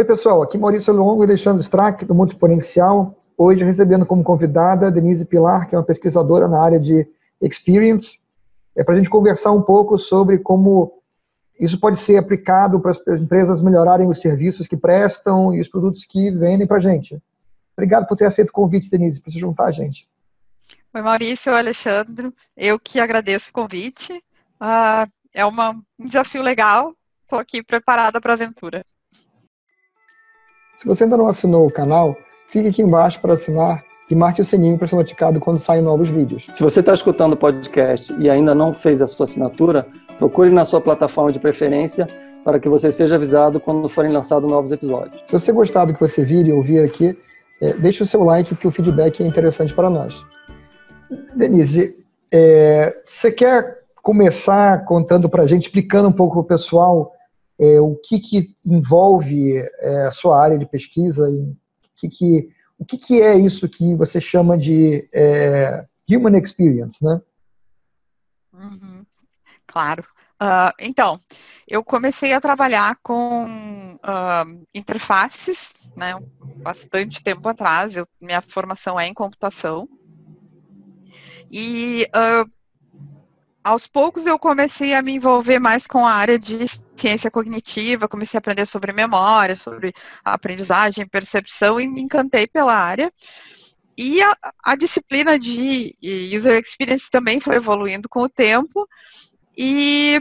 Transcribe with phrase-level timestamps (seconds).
[0.00, 0.40] Oi, pessoal.
[0.42, 3.14] Aqui Maurício Longo e Alexandre Strack, do Mundo Exponencial.
[3.36, 7.06] Hoje recebendo como convidada Denise Pilar, que é uma pesquisadora na área de
[7.38, 8.18] Experience,
[8.74, 11.02] é para a gente conversar um pouco sobre como
[11.60, 16.06] isso pode ser aplicado para as empresas melhorarem os serviços que prestam e os produtos
[16.06, 17.22] que vendem para a gente.
[17.76, 20.08] Obrigado por ter aceito o convite, Denise, para se juntar a gente.
[20.94, 22.32] Oi, Maurício, Alexandre.
[22.56, 24.14] Eu que agradeço o convite.
[24.58, 26.94] Uh, é uma, um desafio legal.
[27.24, 28.82] Estou aqui preparada para a aventura.
[30.80, 32.16] Se você ainda não assinou o canal,
[32.50, 36.08] clique aqui embaixo para assinar e marque o sininho para ser notificado quando saem novos
[36.08, 36.46] vídeos.
[36.54, 39.86] Se você está escutando o podcast e ainda não fez a sua assinatura,
[40.18, 42.08] procure na sua plataforma de preferência
[42.42, 45.22] para que você seja avisado quando forem lançados novos episódios.
[45.26, 47.14] Se você gostar do que você vir e ouvir aqui,
[47.60, 50.18] é, deixe o seu like, que o feedback é interessante para nós.
[51.36, 51.94] Denise,
[52.32, 57.12] é, você quer começar contando para a gente, explicando um pouco para o pessoal
[57.60, 61.56] é, o que, que envolve é, a sua área de pesquisa e o
[61.94, 67.20] que, que o que, que é isso que você chama de é, human experience, né?
[68.54, 69.04] Uhum,
[69.66, 70.02] claro.
[70.42, 71.20] Uh, então,
[71.68, 73.44] eu comecei a trabalhar com
[73.96, 76.18] uh, interfaces, né,
[76.56, 77.94] bastante tempo atrás.
[77.94, 79.86] Eu, minha formação é em computação.
[81.50, 82.50] E uh,
[83.62, 86.58] aos poucos eu comecei a me envolver mais com a área de
[86.96, 89.92] ciência cognitiva, comecei a aprender sobre memória, sobre
[90.24, 93.12] aprendizagem, percepção e me encantei pela área.
[93.96, 95.94] E a, a disciplina de
[96.34, 98.88] user experience também foi evoluindo com o tempo.
[99.56, 100.18] E,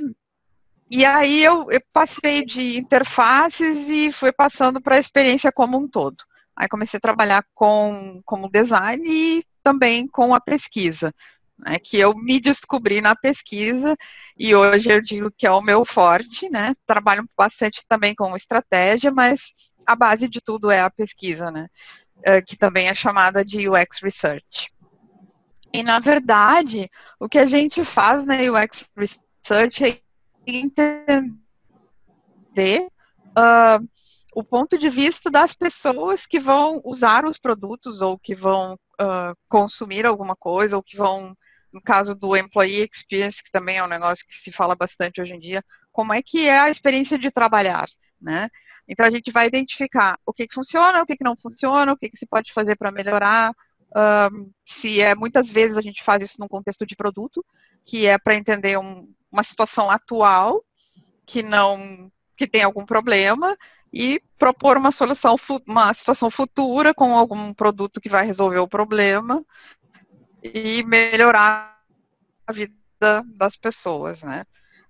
[0.92, 5.88] e aí eu, eu passei de interfaces e fui passando para a experiência como um
[5.88, 6.18] todo.
[6.56, 11.14] Aí comecei a trabalhar com como design e também com a pesquisa
[11.60, 13.96] né, que eu me descobri na pesquisa
[14.38, 16.74] e hoje eu digo que é o meu forte, né?
[16.86, 19.54] Trabalho bastante também com estratégia, mas
[19.86, 21.68] a base de tudo é a pesquisa, né?
[22.24, 24.72] É, que também é chamada de UX Research.
[25.74, 26.90] E na verdade,
[27.20, 30.00] o que a gente faz na UX Research é
[30.48, 31.28] entender
[33.38, 33.88] uh,
[34.34, 39.36] o ponto de vista das pessoas que vão usar os produtos ou que vão uh,
[39.48, 41.36] consumir alguma coisa ou que vão
[41.72, 45.34] no caso do employee experience, que também é um negócio que se fala bastante hoje
[45.34, 47.86] em dia, como é que é a experiência de trabalhar,
[48.22, 48.50] né?
[48.88, 51.98] Então a gente vai identificar o que, que funciona, o que, que não funciona, o
[51.98, 53.54] que, que se pode fazer para melhorar.
[54.32, 57.46] Um, se é muitas vezes a gente faz isso num contexto de produto,
[57.86, 60.64] que é para entender um, uma situação atual
[61.26, 63.56] que não que tem algum problema
[63.94, 65.36] e propor uma solução,
[65.68, 69.44] uma situação futura com algum produto que vai resolver o problema
[70.44, 71.78] e melhorar
[72.46, 72.74] a vida
[73.36, 74.46] das pessoas, né?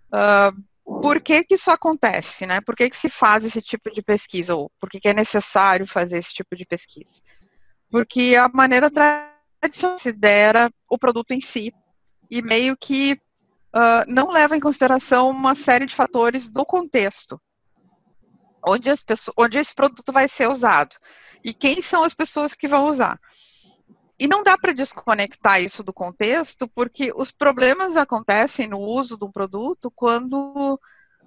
[0.08, 2.62] Uh, por que, que isso acontece, né?
[2.62, 4.56] Por que, que se faz esse tipo de pesquisa?
[4.56, 7.22] Ou por que, que é necessário fazer esse tipo de pesquisa?
[7.92, 11.74] Porque a maneira tradicional considera o produto em si
[12.30, 13.20] e meio que
[13.76, 17.40] uh, não leva em consideração uma série de fatores do contexto
[18.66, 20.96] onde, as pessoas, onde esse produto vai ser usado
[21.44, 23.20] e quem são as pessoas que vão usar.
[24.20, 29.32] E não dá para desconectar isso do contexto, porque os problemas acontecem no uso do
[29.32, 30.78] produto quando,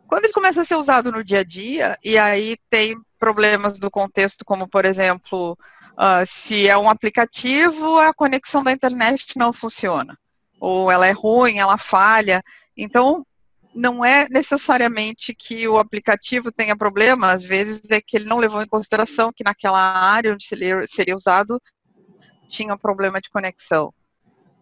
[0.06, 3.90] quando ele começa a ser usado no dia a dia, e aí tem problemas do
[3.90, 5.56] contexto, como, por exemplo,
[5.92, 10.18] uh, se é um aplicativo, a conexão da internet não funciona,
[10.60, 12.42] ou ela é ruim, ela falha.
[12.76, 13.24] Então,
[13.74, 18.60] não é necessariamente que o aplicativo tenha problema, às vezes é que ele não levou
[18.60, 21.58] em consideração que naquela área onde seria usado
[22.52, 23.92] tinha problema de conexão.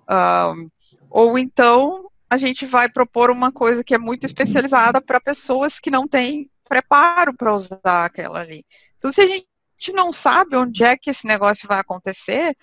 [0.09, 0.71] Um,
[1.11, 5.91] ou então a gente vai propor uma coisa que é muito especializada para pessoas que
[5.91, 8.65] não têm preparo para usar aquela ali.
[8.97, 12.57] Então, se a gente não sabe onde é que esse negócio vai acontecer,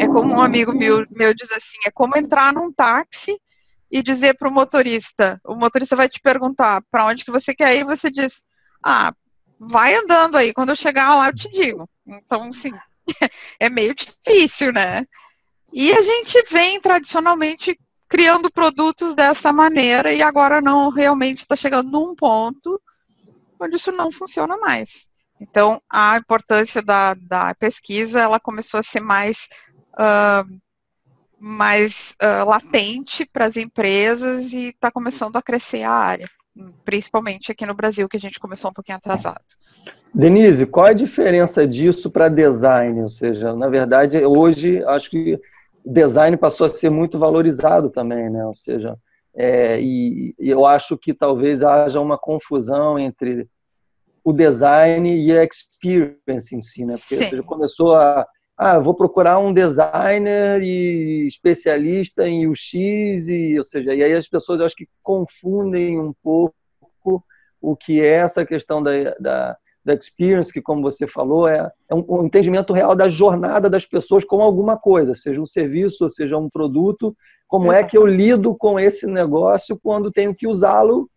[0.00, 3.40] é como um amigo meu, meu diz assim, é como entrar num táxi
[3.88, 7.76] e dizer para o motorista, o motorista vai te perguntar para onde que você quer
[7.76, 8.42] ir, e você diz,
[8.84, 9.12] ah,
[9.60, 11.88] vai andando aí, quando eu chegar lá eu te digo.
[12.04, 12.72] Então, assim,
[13.60, 15.04] é meio difícil, né?
[15.72, 17.78] E a gente vem tradicionalmente
[18.08, 22.80] criando produtos dessa maneira e agora não realmente está chegando num ponto
[23.58, 25.08] onde isso não funciona mais.
[25.40, 29.48] Então, a importância da, da pesquisa, ela começou a ser mais,
[29.94, 30.60] uh,
[31.40, 36.28] mais uh, latente para as empresas e está começando a crescer a área
[36.84, 39.44] principalmente aqui no Brasil, que a gente começou um pouquinho atrasado.
[40.14, 43.02] Denise, qual é a diferença disso para design?
[43.02, 45.40] Ou seja, na verdade, hoje acho que
[45.84, 48.46] design passou a ser muito valorizado também, né?
[48.46, 48.96] Ou seja,
[49.34, 53.48] é, e, e eu acho que talvez haja uma confusão entre
[54.22, 56.96] o design e a experience em si, né?
[56.96, 63.64] Porque você começou a ah, vou procurar um designer e especialista em UX e, ou
[63.64, 67.24] seja, e aí as pessoas eu acho que confundem um pouco
[67.60, 71.94] o que é essa questão da, da, da experience, que como você falou, é, é
[71.94, 76.38] um, um, entendimento real da jornada das pessoas com alguma coisa, seja um serviço, seja
[76.38, 77.16] um produto,
[77.48, 81.10] como é que eu lido com esse negócio quando tenho que usá-lo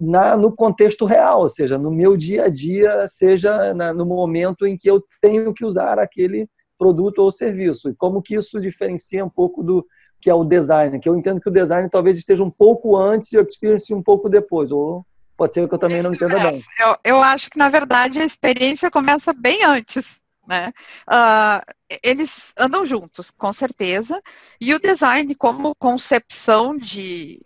[0.00, 4.66] na, no contexto real, ou seja, no meu dia a dia, seja na, no momento
[4.66, 6.48] em que eu tenho que usar aquele
[6.78, 7.90] produto ou serviço.
[7.90, 9.84] E como que isso diferencia um pouco do
[10.20, 13.32] que é o design, que eu entendo que o design talvez esteja um pouco antes
[13.32, 15.06] e o experience um pouco depois, ou
[15.36, 16.62] pode ser que eu também não entenda é, bem.
[16.80, 20.18] Eu, eu acho que, na verdade, a experiência começa bem antes.
[20.46, 20.72] Né?
[21.08, 21.62] Uh,
[22.02, 24.20] eles andam juntos, com certeza,
[24.60, 27.38] e o design como concepção de,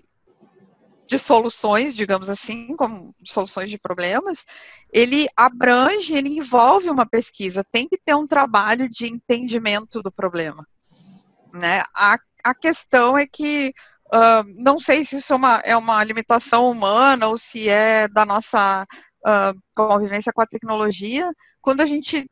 [1.13, 4.47] de soluções, digamos assim, como soluções de problemas,
[4.91, 10.67] ele abrange, ele envolve uma pesquisa, tem que ter um trabalho de entendimento do problema.
[11.53, 11.83] Né?
[11.95, 13.75] A, a questão é que
[14.07, 18.25] uh, não sei se isso é uma, é uma limitação humana ou se é da
[18.25, 18.87] nossa
[19.27, 21.31] uh, convivência com a tecnologia,
[21.61, 22.27] quando a gente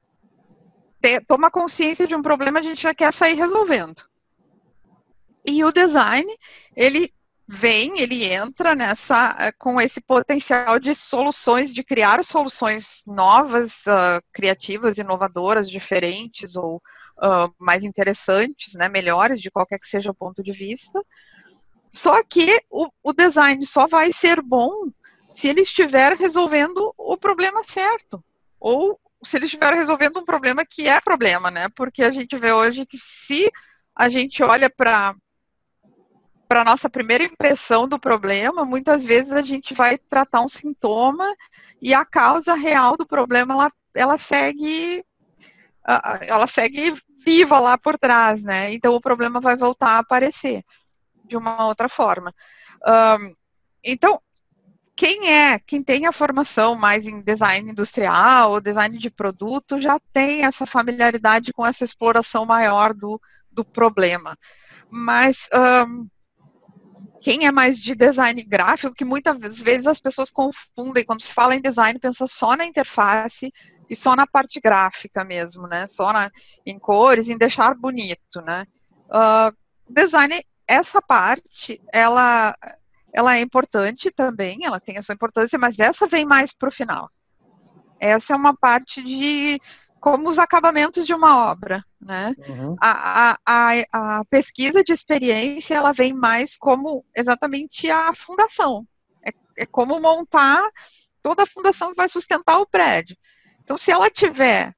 [1.02, 4.08] te, toma consciência de um problema, a gente já quer sair resolvendo.
[5.44, 6.34] E o design,
[6.74, 7.12] ele
[7.52, 14.22] vem, ele entra nessa eh, com esse potencial de soluções, de criar soluções novas, uh,
[14.32, 20.44] criativas, inovadoras, diferentes ou uh, mais interessantes, né, melhores de qualquer que seja o ponto
[20.44, 21.04] de vista.
[21.92, 24.88] Só que o, o design só vai ser bom
[25.32, 28.22] se ele estiver resolvendo o problema certo
[28.60, 31.68] ou se ele estiver resolvendo um problema que é problema, né?
[31.74, 33.50] Porque a gente vê hoje que se
[33.92, 35.16] a gente olha para
[36.50, 41.32] para nossa primeira impressão do problema, muitas vezes a gente vai tratar um sintoma
[41.80, 45.04] e a causa real do problema ela, ela segue
[46.28, 46.92] ela segue
[47.24, 48.72] viva lá por trás, né?
[48.72, 50.64] Então o problema vai voltar a aparecer
[51.24, 52.34] de uma outra forma.
[52.84, 53.32] Um,
[53.84, 54.20] então,
[54.96, 60.00] quem é, quem tem a formação mais em design industrial ou design de produto, já
[60.12, 63.20] tem essa familiaridade com essa exploração maior do,
[63.52, 64.36] do problema.
[64.90, 65.48] Mas
[65.86, 66.08] um,
[67.20, 71.54] quem é mais de design gráfico, que muitas vezes as pessoas confundem, quando se fala
[71.54, 73.52] em design, pensa só na interface
[73.88, 75.86] e só na parte gráfica mesmo, né?
[75.86, 76.30] Só na,
[76.64, 78.64] em cores, em deixar bonito, né?
[79.06, 79.54] Uh,
[79.88, 82.56] design, essa parte, ela,
[83.12, 86.72] ela é importante também, ela tem a sua importância, mas essa vem mais para o
[86.72, 87.10] final.
[87.98, 89.60] Essa é uma parte de
[90.00, 92.34] como os acabamentos de uma obra, né?
[92.48, 92.74] Uhum.
[92.80, 98.86] A, a, a, pesquisa de experiência, ela vem mais como exatamente a fundação.
[99.22, 99.30] É,
[99.62, 100.68] é como montar
[101.22, 103.16] toda a fundação que vai sustentar o prédio.
[103.62, 104.74] Então, se ela tiver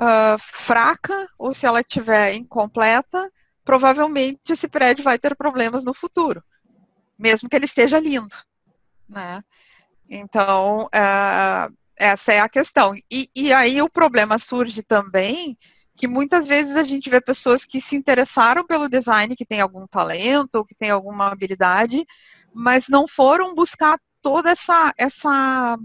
[0.00, 3.30] uh, fraca ou se ela tiver incompleta,
[3.64, 6.42] provavelmente esse prédio vai ter problemas no futuro,
[7.18, 8.36] mesmo que ele esteja lindo,
[9.08, 9.42] né?
[10.08, 12.94] Então, uh, essa é a questão.
[13.10, 15.56] E, e aí o problema surge também
[15.96, 19.86] que muitas vezes a gente vê pessoas que se interessaram pelo design, que tem algum
[19.86, 22.04] talento, ou que tem alguma habilidade,
[22.52, 25.78] mas não foram buscar toda essa essa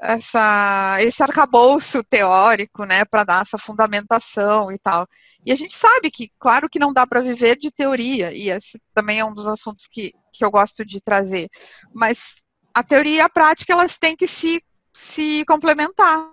[0.00, 5.06] essa esse arcabouço teórico, né, para dar essa fundamentação e tal.
[5.44, 8.80] E a gente sabe que, claro que não dá para viver de teoria, e esse
[8.94, 11.48] também é um dos assuntos que, que eu gosto de trazer,
[11.94, 12.39] mas
[12.74, 14.62] a teoria e a prática elas têm que se,
[14.92, 16.30] se complementar,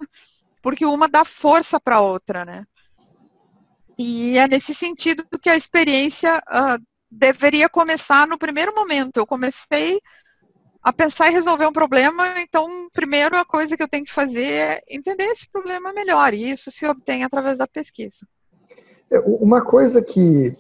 [0.61, 2.63] porque uma dá força para a outra, né?
[3.97, 9.17] E é nesse sentido que a experiência uh, deveria começar no primeiro momento.
[9.17, 9.99] Eu comecei
[10.83, 14.45] a pensar em resolver um problema, então, primeiro a coisa que eu tenho que fazer
[14.45, 18.25] é entender esse problema melhor, e isso se obtém através da pesquisa.
[19.11, 20.55] É, uma coisa que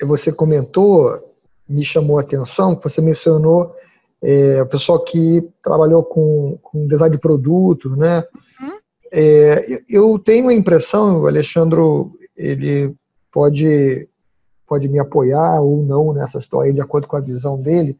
[0.00, 1.34] você comentou
[1.68, 3.74] me chamou a atenção, você mencionou
[4.22, 8.24] é, o pessoal que trabalhou com, com design de produto, né?
[8.60, 8.78] Uhum.
[9.12, 11.80] É, eu tenho a impressão, o Alexandre,
[12.36, 12.94] ele
[13.30, 14.08] pode,
[14.66, 17.98] pode me apoiar ou não nessa história, de acordo com a visão dele,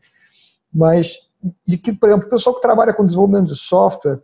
[0.73, 1.19] mas
[1.67, 4.21] de que, por exemplo, o pessoal que trabalha com desenvolvimento de software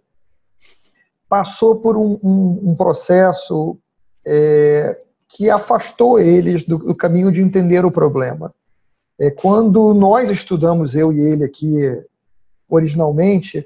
[1.29, 3.79] passou por um, um, um processo
[4.27, 8.53] é, que afastou eles do, do caminho de entender o problema.
[9.23, 11.77] É, quando nós estudamos, eu e ele aqui,
[12.69, 13.65] originalmente,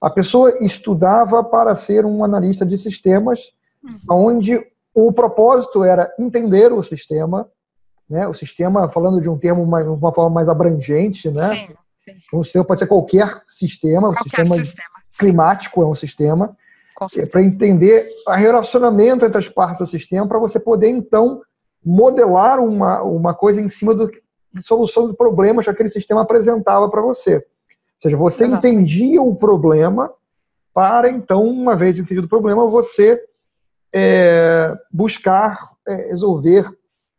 [0.00, 3.50] a pessoa estudava para ser um analista de sistemas,
[3.84, 4.28] uhum.
[4.28, 4.58] onde
[4.94, 7.46] o propósito era entender o sistema,
[8.08, 8.26] né?
[8.26, 11.54] O sistema, falando de um termo mais, uma forma mais abrangente, né?
[11.54, 11.74] Sim,
[12.06, 12.36] sim.
[12.36, 16.56] Um sistema pode ser qualquer sistema, qualquer sistema, sistema climático é um sistema,
[17.18, 21.42] é para entender o relacionamento entre as partes do sistema, para você poder, então,
[21.84, 24.10] modelar uma, uma coisa em cima do,
[24.52, 27.36] de solução de problemas que aquele sistema apresentava para você.
[27.36, 28.66] Ou seja, você Exato.
[28.66, 30.12] entendia o problema
[30.72, 33.20] para, então, uma vez entendido o problema, você
[33.92, 36.70] é, buscar é, resolver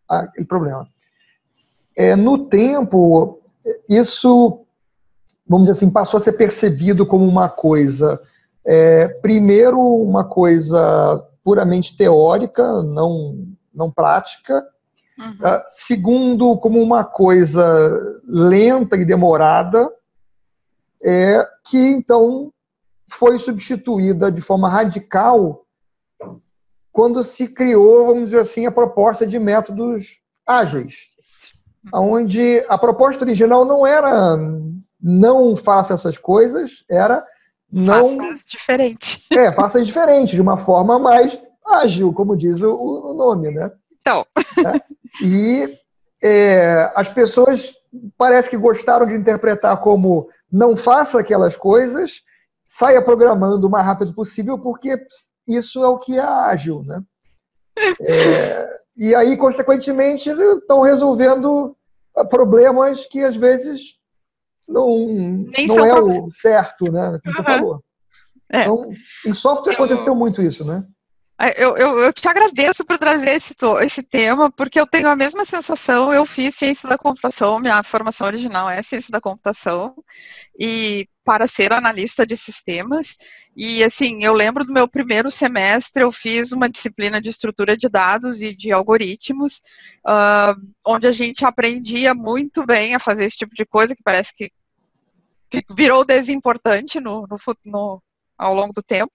[0.07, 0.87] aquele problema.
[1.95, 3.41] É, no tempo,
[3.89, 4.61] isso,
[5.45, 8.21] vamos dizer assim, passou a ser percebido como uma coisa,
[8.65, 14.65] é, primeiro, uma coisa puramente teórica, não, não prática,
[15.19, 15.31] Uhum.
[15.31, 19.91] Uh, segundo, como uma coisa lenta e demorada,
[21.03, 22.53] é, que então
[23.09, 25.65] foi substituída de forma radical
[26.91, 30.95] quando se criou, vamos dizer assim, a proposta de métodos ágeis,
[31.93, 34.37] onde a proposta original não era
[35.01, 37.25] não faça essas coisas, era
[37.71, 39.25] não faça diferente.
[39.31, 43.71] É, faça diferente, de uma forma mais ágil, como diz o, o nome, né?
[44.01, 44.25] Então.
[44.65, 44.81] É?
[45.21, 45.67] E
[46.23, 47.73] é, as pessoas
[48.17, 52.21] parece que gostaram de interpretar como não faça aquelas coisas,
[52.65, 54.99] saia programando o mais rápido possível, porque
[55.47, 57.01] isso é o que é ágil, né?
[58.01, 61.75] É, e aí, consequentemente, estão resolvendo
[62.29, 63.97] problemas que às vezes
[64.67, 64.87] não,
[65.67, 67.09] não é o certo, né?
[67.09, 67.33] Uhum.
[67.33, 67.83] você falou.
[68.51, 68.61] É.
[68.61, 68.91] Então,
[69.25, 70.83] em software aconteceu muito isso, né?
[71.55, 75.45] Eu, eu, eu, te agradeço por trazer esse, esse tema, porque eu tenho a mesma
[75.45, 76.11] sensação.
[76.11, 79.95] Eu fiz ciência da computação, minha formação original é ciência da computação,
[80.59, 83.15] e para ser analista de sistemas.
[83.55, 87.87] E assim, eu lembro do meu primeiro semestre, eu fiz uma disciplina de estrutura de
[87.87, 89.61] dados e de algoritmos,
[90.05, 94.33] uh, onde a gente aprendia muito bem a fazer esse tipo de coisa, que parece
[94.33, 94.51] que,
[95.73, 98.03] virou desimportante no, no, no,
[98.37, 99.13] ao longo do tempo.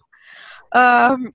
[0.74, 1.30] Uh,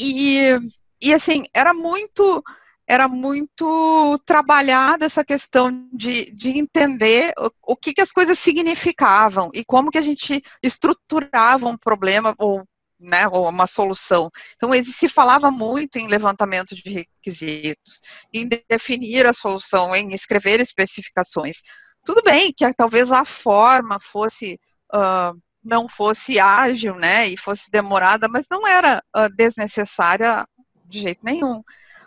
[0.00, 0.58] e,
[1.02, 2.42] e assim, era muito
[2.90, 9.50] era muito trabalhada essa questão de, de entender o, o que, que as coisas significavam
[9.52, 12.64] e como que a gente estruturava um problema ou,
[12.98, 14.30] né, ou uma solução.
[14.56, 18.00] Então, se falava muito em levantamento de requisitos,
[18.32, 21.58] em definir a solução, em escrever especificações.
[22.06, 24.58] Tudo bem que talvez a forma fosse
[24.94, 25.38] uh,
[25.68, 30.46] não fosse ágil, né, e fosse demorada, mas não era uh, desnecessária
[30.86, 31.58] de jeito nenhum.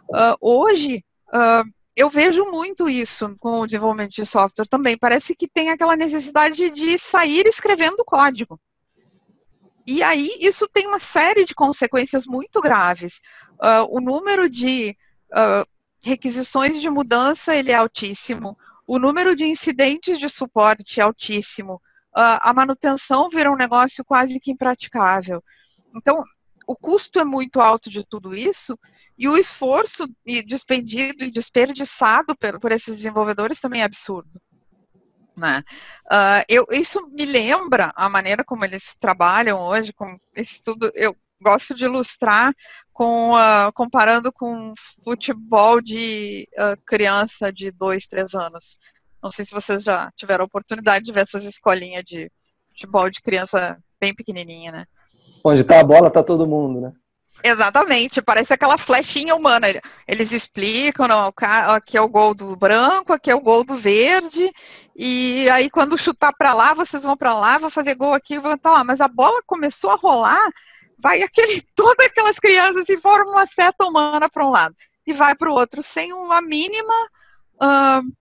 [0.09, 1.63] Uh, hoje, uh,
[1.95, 4.97] eu vejo muito isso com o desenvolvimento de software também.
[4.97, 8.59] Parece que tem aquela necessidade de sair escrevendo código.
[9.85, 13.19] E aí, isso tem uma série de consequências muito graves.
[13.89, 14.95] o número de
[16.01, 18.57] requisições de mudança ele é altíssimo.
[18.87, 21.81] O número de incidentes de suporte é altíssimo
[22.13, 25.43] a manutenção vira um negócio quase que impraticável.
[25.95, 26.23] Então,
[26.67, 28.77] o custo é muito alto de tudo isso
[29.17, 30.07] e o esforço
[30.45, 34.41] despendido e desperdiçado por, esses desenvolvedores também é absurdo.
[35.37, 35.63] Né?
[36.11, 40.91] Uh, eu, isso me lembra a maneira como eles trabalham hoje, com esse tudo.
[40.95, 42.53] Eu gosto de ilustrar
[42.93, 48.77] com, uh, comparando com futebol de uh, criança de dois, três anos.
[49.21, 52.31] Não sei se vocês já tiveram a oportunidade de ver essas escolinhas de
[52.69, 54.85] futebol de criança bem pequenininha, né?
[55.43, 56.93] Onde tá a bola, tá todo mundo, né?
[57.43, 59.67] Exatamente, parece aquela flechinha humana.
[60.07, 61.31] Eles explicam, não,
[61.67, 64.51] aqui é o gol do branco, aqui é o gol do verde,
[64.95, 68.53] e aí quando chutar para lá, vocês vão para lá, vão fazer gol aqui, vão
[68.53, 68.83] estar lá.
[68.83, 70.49] Mas a bola começou a rolar,
[70.99, 74.75] vai aquele, todas aquelas crianças e formam uma seta humana para um lado
[75.07, 76.93] e vai para o outro, sem uma mínima
[77.55, 78.11] uh,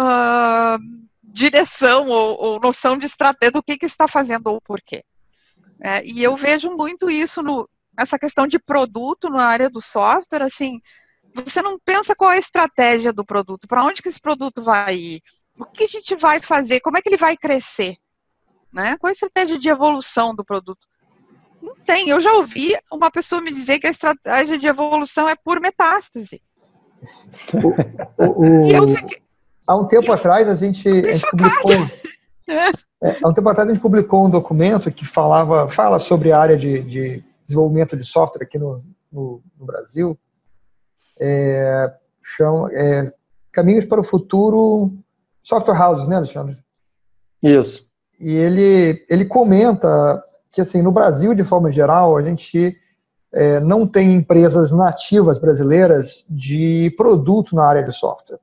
[0.00, 0.78] uh,
[1.22, 5.02] direção ou, ou, noção de estratégia do que, que está fazendo ou por quê.
[5.82, 10.42] É, e eu vejo muito isso no, essa questão de produto na área do software,
[10.42, 10.80] assim,
[11.34, 14.96] você não pensa qual é a estratégia do produto, para onde que esse produto vai
[14.96, 15.22] ir,
[15.58, 17.96] o que a gente vai fazer, como é que ele vai crescer,
[18.72, 18.96] né?
[18.98, 20.86] Qual é a estratégia de evolução do produto?
[21.62, 22.08] Não tem.
[22.08, 26.42] Eu já ouvi uma pessoa me dizer que a estratégia de evolução é por metástase.
[28.18, 29.22] O, o, e eu fiquei,
[29.66, 31.72] Há um tempo atrás a gente, a gente publicou.
[33.02, 36.38] É, há um tempo atrás a gente publicou um documento que falava, fala sobre a
[36.38, 40.18] área de, de desenvolvimento de software aqui no, no, no Brasil.
[41.18, 43.12] É, chama, é,
[43.52, 44.92] Caminhos para o Futuro
[45.42, 46.58] Software Houses, né, Alexandre?
[47.42, 47.88] Isso.
[48.18, 52.76] E ele, ele comenta que, assim, no Brasil, de forma geral, a gente
[53.32, 58.38] é, não tem empresas nativas brasileiras de produto na área de software.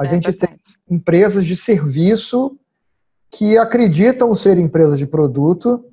[0.00, 0.48] A é, gente tem
[0.88, 2.58] empresas de serviço
[3.30, 5.84] que acreditam ser empresas de produto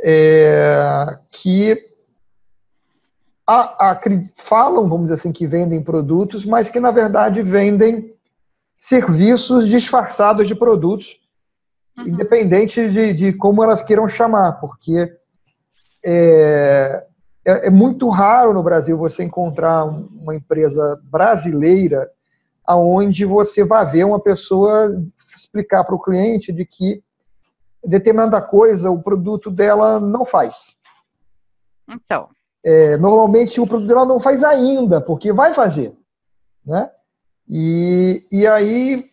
[0.00, 1.76] é, que
[3.44, 4.00] a, a,
[4.36, 8.14] falam, vamos dizer assim, que vendem produtos, mas que na verdade vendem
[8.76, 11.20] serviços disfarçados de produtos,
[11.98, 12.08] uhum.
[12.08, 15.12] independente de, de, como elas queiram chamar, porque
[16.04, 17.06] é,
[17.44, 22.08] é, é, muito raro no Brasil você encontrar uma empresa brasileira
[22.66, 25.02] aonde você vai ver uma pessoa
[25.36, 27.02] explicar para o cliente de que
[27.84, 30.76] determinada coisa o produto dela não faz.
[31.88, 32.28] Então.
[32.64, 35.96] É, normalmente o produto dela não faz ainda, porque vai fazer.
[36.64, 36.90] Né?
[37.48, 39.08] E, e aí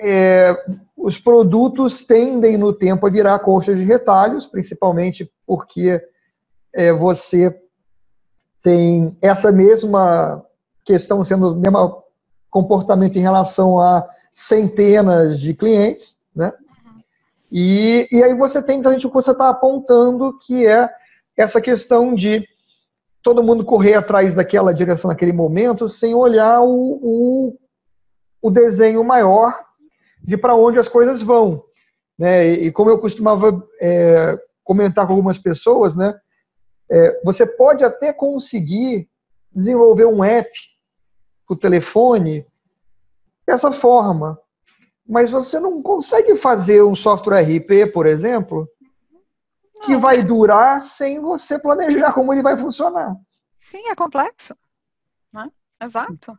[0.00, 0.56] é,
[0.96, 6.02] os produtos tendem no tempo a virar coxas de retalhos, principalmente porque
[6.74, 7.54] é, você
[8.62, 10.44] tem essa mesma
[10.84, 12.02] questão sendo o mesmo
[12.50, 16.52] comportamento em relação a centenas de clientes, né?
[17.50, 20.88] E, e aí você tem exatamente o que você está apontando, que é
[21.36, 22.46] essa questão de
[23.22, 27.58] todo mundo correr atrás daquela direção naquele momento, sem olhar o, o,
[28.42, 29.58] o desenho maior
[30.22, 31.64] de para onde as coisas vão.
[32.18, 32.48] Né?
[32.48, 36.14] E, e como eu costumava é, comentar com algumas pessoas, né?
[36.90, 39.08] É, você pode até conseguir
[39.52, 40.50] desenvolver um app
[41.48, 42.46] para o telefone
[43.46, 44.38] dessa forma,
[45.08, 48.68] mas você não consegue fazer um software RP, por exemplo,
[49.86, 53.16] que vai durar sem você planejar como ele vai funcionar.
[53.58, 54.54] Sim, é complexo.
[55.32, 55.50] Né?
[55.82, 56.38] Exato.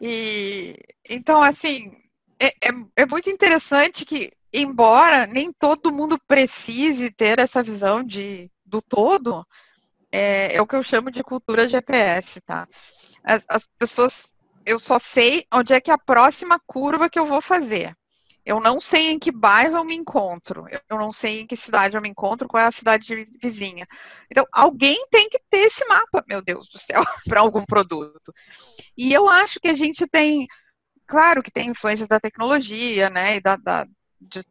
[0.00, 0.74] E
[1.08, 1.92] então, assim,
[2.40, 8.50] é, é, é, muito interessante que, embora nem todo mundo precise ter essa visão de,
[8.64, 9.46] do todo,
[10.10, 12.66] é, é o que eu chamo de cultura GPS, tá?
[13.24, 14.31] As, as pessoas,
[14.66, 17.94] eu só sei onde é que é a próxima curva que eu vou fazer.
[18.44, 20.66] Eu não sei em que bairro eu me encontro.
[20.90, 23.86] Eu não sei em que cidade eu me encontro, qual é a cidade vizinha.
[24.28, 28.32] Então, alguém tem que ter esse mapa, meu Deus do céu, para algum produto.
[28.96, 30.48] E eu acho que a gente tem,
[31.06, 33.86] claro que tem influências da tecnologia, né, e da, da
[34.20, 34.42] de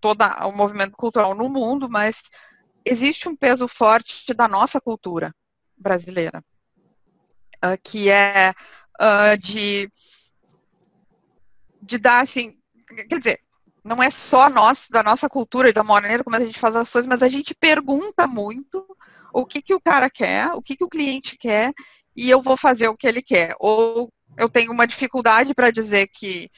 [0.00, 2.22] todo o movimento cultural no mundo, mas
[2.84, 5.34] existe um peso forte da nossa cultura
[5.76, 6.42] brasileira,
[7.64, 8.52] uh, que é
[9.00, 9.90] uh, de
[11.82, 12.58] de dar assim
[13.08, 13.40] quer dizer,
[13.84, 16.90] não é só nós, da nossa cultura e da maneira como a gente faz as
[16.90, 18.84] coisas, mas a gente pergunta muito
[19.32, 21.72] o que, que o cara quer, o que, que o cliente quer,
[22.16, 23.54] e eu vou fazer o que ele quer.
[23.58, 26.50] Ou eu tenho uma dificuldade para dizer que,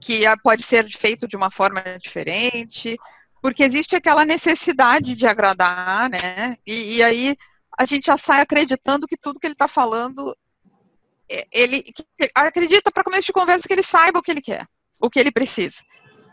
[0.00, 2.96] que pode ser feito de uma forma diferente,
[3.42, 6.56] porque existe aquela necessidade de agradar, né?
[6.66, 7.36] E, e aí
[7.78, 10.36] a gente já sai acreditando que tudo que ele está falando,
[11.52, 11.82] ele
[12.34, 14.66] acredita para começo de conversa que ele saiba o que ele quer
[14.98, 15.76] o que ele precisa.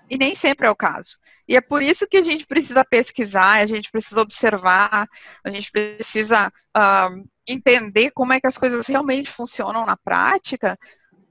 [0.10, 1.18] E nem sempre é o caso.
[1.48, 5.08] E é por isso que a gente precisa pesquisar, a gente precisa observar,
[5.44, 10.78] a gente precisa uh, entender como é que as coisas realmente funcionam na prática,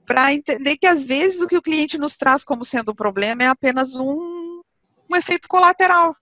[0.05, 3.43] para entender que às vezes o que o cliente nos traz como sendo um problema
[3.43, 4.61] é apenas um,
[5.09, 6.15] um efeito colateral.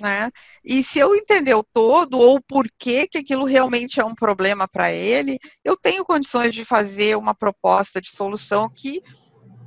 [0.00, 0.30] Né?
[0.62, 4.68] E se eu entender o todo ou por que, que aquilo realmente é um problema
[4.68, 9.02] para ele, eu tenho condições de fazer uma proposta de solução que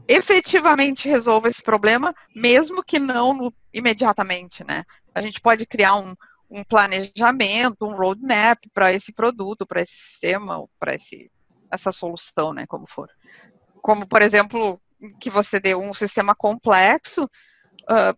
[0.08, 4.84] efetivamente resolva esse problema, mesmo que não no, imediatamente, né?
[5.14, 6.16] A gente pode criar um,
[6.50, 10.96] um planejamento, um roadmap para esse produto, para esse sistema, para
[11.72, 13.08] essa solução, né, como for.
[13.82, 14.82] Como, por exemplo,
[15.20, 18.18] que você deu um sistema complexo, uh,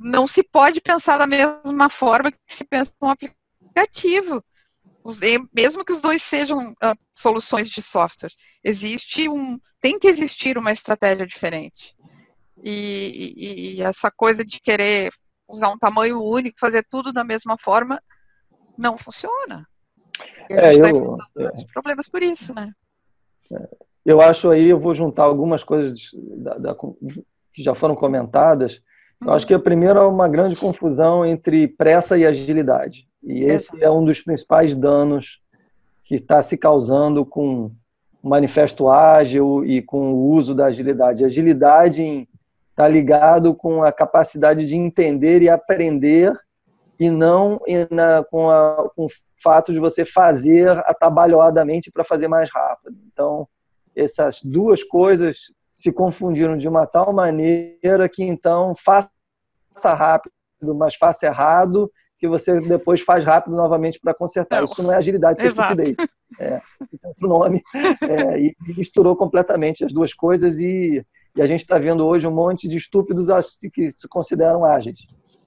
[0.00, 4.42] não se pode pensar da mesma forma que se pensa um aplicativo
[5.52, 8.30] mesmo que os dois sejam uh, soluções de software,
[8.62, 11.96] existe um, tem que existir uma estratégia diferente.
[12.62, 15.10] E, e, e, essa coisa de querer
[15.48, 18.00] usar um tamanho único, fazer tudo da mesma forma,
[18.76, 19.66] não funciona.
[20.50, 22.70] E a é, gente eu, é, problemas por isso, né?
[23.50, 23.68] É,
[24.04, 28.82] eu acho aí, eu vou juntar algumas coisas da, da, que já foram comentadas.
[29.22, 33.06] Eu acho que a primeira é uma grande confusão entre pressa e agilidade.
[33.22, 35.40] E esse é um dos principais danos
[36.04, 37.70] que está se causando com
[38.22, 41.24] o manifesto ágil e com o uso da agilidade.
[41.24, 42.28] Agilidade
[42.70, 46.32] está ligado com a capacidade de entender e aprender
[46.98, 49.08] e não na, com, a, com o
[49.42, 52.96] fato de você fazer atabalhoadamente para fazer mais rápido.
[53.12, 53.46] Então,
[53.94, 59.10] essas duas coisas se confundiram de uma tal maneira que então faça
[59.94, 60.34] rápido,
[60.76, 64.58] mas faça errado que você depois faz rápido novamente para consertar.
[64.58, 64.66] Não.
[64.66, 65.96] Isso não é agilidade, isso é estupidez.
[66.38, 66.60] É,
[67.04, 67.60] outro nome.
[67.74, 71.04] É, e misturou completamente as duas coisas e,
[71.36, 73.26] e a gente está vendo hoje um monte de estúpidos
[73.74, 75.00] que se consideram ágeis.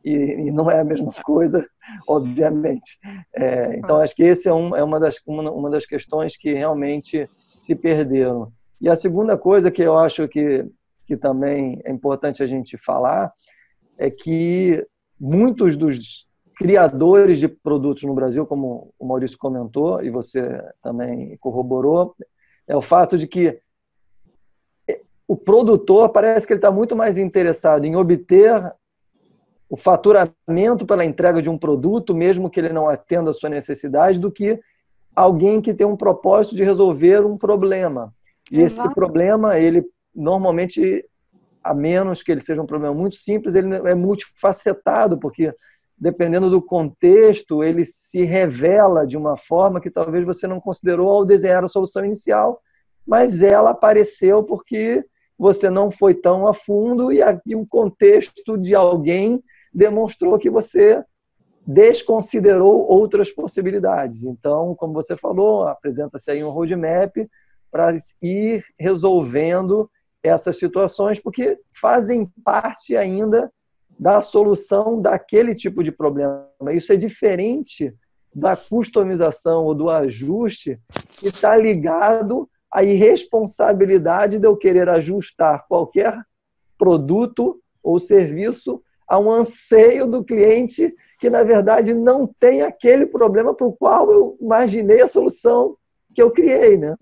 [0.04, 1.66] e, e não é a mesma coisa,
[2.06, 3.00] obviamente.
[3.34, 6.54] É, então, acho que esse é, um, é uma, das, uma, uma das questões que
[6.54, 7.28] realmente
[7.62, 8.52] se perderam.
[8.84, 10.70] E a segunda coisa que eu acho que,
[11.08, 13.32] que também é importante a gente falar
[13.98, 14.86] é que
[15.18, 22.14] muitos dos criadores de produtos no Brasil, como o Maurício comentou e você também corroborou,
[22.68, 23.58] é o fato de que
[25.26, 28.52] o produtor parece que ele está muito mais interessado em obter
[29.70, 34.20] o faturamento pela entrega de um produto, mesmo que ele não atenda a sua necessidade,
[34.20, 34.60] do que
[35.16, 38.14] alguém que tem um propósito de resolver um problema.
[38.52, 38.88] E Exato.
[38.88, 41.06] esse problema, ele normalmente,
[41.64, 45.54] a menos que ele seja um problema muito simples, ele é multifacetado, porque
[45.98, 51.26] dependendo do contexto, ele se revela de uma forma que talvez você não considerou ao
[51.26, 52.62] desenhar a solução inicial,
[53.08, 55.04] mas ela apareceu porque
[55.38, 59.42] você não foi tão a fundo e aqui o contexto de alguém
[59.74, 61.04] demonstrou que você
[61.66, 64.24] desconsiderou outras possibilidades.
[64.24, 67.16] Então, como você falou, apresenta-se aí um roadmap
[67.74, 69.90] para ir resolvendo
[70.22, 73.52] essas situações, porque fazem parte ainda
[73.98, 76.48] da solução daquele tipo de problema.
[76.72, 77.92] Isso é diferente
[78.34, 80.80] da customização ou do ajuste
[81.18, 86.16] que está ligado à irresponsabilidade de eu querer ajustar qualquer
[86.78, 93.52] produto ou serviço a um anseio do cliente que, na verdade, não tem aquele problema
[93.52, 95.76] para o qual eu imaginei a solução
[96.14, 96.78] que eu criei.
[96.78, 96.96] Né?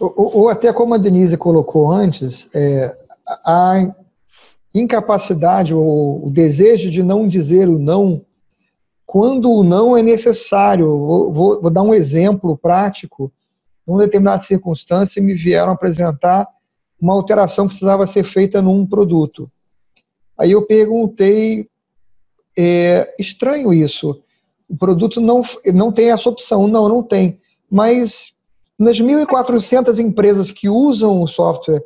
[0.00, 2.96] Ou, ou até como a Denise colocou antes, é,
[3.44, 3.94] a
[4.74, 8.24] incapacidade ou o desejo de não dizer o não
[9.04, 10.86] quando o não é necessário.
[10.86, 13.32] Vou, vou, vou dar um exemplo prático.
[13.86, 16.46] Em uma determinada circunstância, me vieram apresentar
[17.00, 19.50] uma alteração que precisava ser feita num produto.
[20.38, 21.68] Aí eu perguntei,
[22.56, 24.22] é estranho isso,
[24.68, 25.42] o produto não,
[25.74, 26.68] não tem essa opção.
[26.68, 27.40] Não, não tem.
[27.68, 28.32] Mas
[28.80, 31.84] nas 1.400 empresas que usam o software,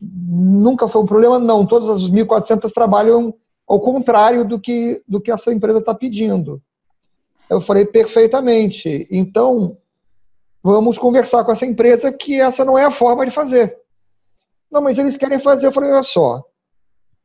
[0.00, 1.38] nunca foi um problema?
[1.38, 3.34] Não, todas as 1.400 trabalham
[3.68, 6.62] ao contrário do que, do que essa empresa está pedindo.
[7.50, 9.06] Eu falei, perfeitamente.
[9.10, 9.76] Então,
[10.62, 13.76] vamos conversar com essa empresa que essa não é a forma de fazer.
[14.72, 15.66] Não, mas eles querem fazer.
[15.66, 16.42] Eu falei, olha só,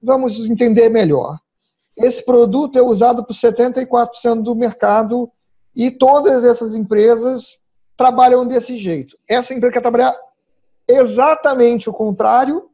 [0.04, 1.40] vamos entender melhor.
[1.96, 5.32] Esse produto é usado por 74% do mercado
[5.74, 7.58] e todas essas empresas
[7.98, 9.18] trabalham desse jeito.
[9.28, 10.14] Essa empresa quer trabalhar
[10.88, 12.70] exatamente o contrário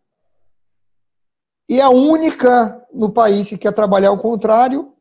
[1.69, 4.93] e é a única no país que quer trabalhar o contrário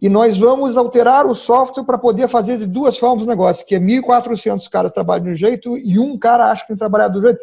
[0.00, 3.74] e nós vamos alterar o software para poder fazer de duas formas o negócio, que
[3.74, 7.08] é 1.400 caras trabalham de um jeito e um cara acha que tem que trabalhar
[7.08, 7.40] do jeito.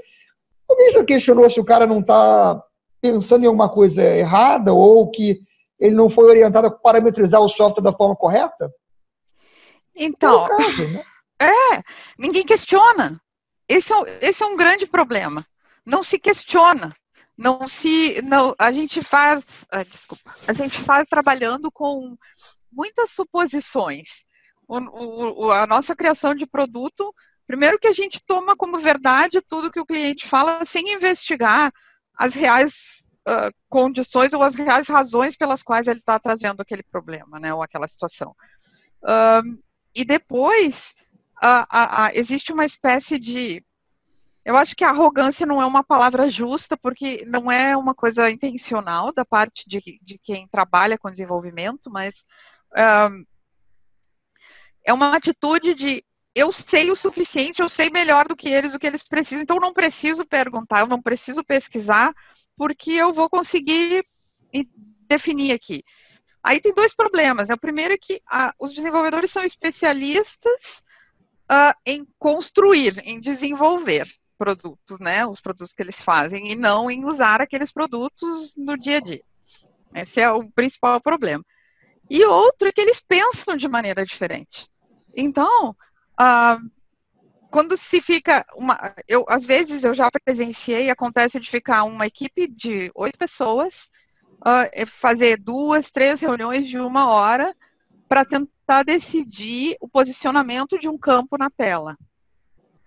[0.67, 2.63] Alguém já questionou se o cara não está
[3.01, 5.41] pensando em alguma coisa errada ou que
[5.79, 8.73] ele não foi orientado a parametrizar o software da forma correta?
[9.95, 11.03] Então, é, caso, né?
[11.45, 11.83] É
[12.17, 13.19] ninguém questiona.
[13.67, 15.45] Esse é, esse é um grande problema.
[15.85, 16.95] Não se questiona.
[17.37, 22.17] Não se, não, a gente faz, ah, desculpa, a gente faz trabalhando com
[22.71, 24.23] muitas suposições.
[24.67, 27.13] O, o, a nossa criação de produto,
[27.45, 31.73] primeiro que a gente toma como verdade tudo que o cliente fala sem investigar
[32.17, 37.37] as reais uh, condições ou as reais razões pelas quais ele está trazendo aquele problema,
[37.37, 38.33] né, ou aquela situação.
[39.03, 39.59] Uh,
[39.93, 40.95] e depois
[41.43, 43.63] uh, existe uma espécie de
[44.43, 49.11] eu acho que arrogância não é uma palavra justa, porque não é uma coisa intencional
[49.11, 52.25] da parte de, de quem trabalha com desenvolvimento, mas
[54.85, 58.79] é uma atitude de eu sei o suficiente, eu sei melhor do que eles o
[58.79, 62.13] que eles precisam, então eu não preciso perguntar, eu não preciso pesquisar,
[62.55, 64.05] porque eu vou conseguir
[65.07, 65.81] definir aqui.
[66.43, 67.47] Aí tem dois problemas.
[67.47, 67.55] Né?
[67.55, 70.83] O primeiro é que ah, os desenvolvedores são especialistas
[71.49, 75.25] ah, em construir, em desenvolver produtos, né?
[75.25, 79.23] Os produtos que eles fazem, e não em usar aqueles produtos no dia a dia.
[79.93, 81.43] Esse é o principal problema.
[82.09, 84.69] E outro é que eles pensam de maneira diferente.
[85.15, 85.75] Então,
[86.17, 86.59] ah,
[87.55, 92.47] quando se fica uma, eu às vezes eu já presenciei, acontece de ficar uma equipe
[92.47, 93.89] de oito pessoas,
[94.41, 97.55] uh, fazer duas, três reuniões de uma hora
[98.07, 101.97] para tentar decidir o posicionamento de um campo na tela,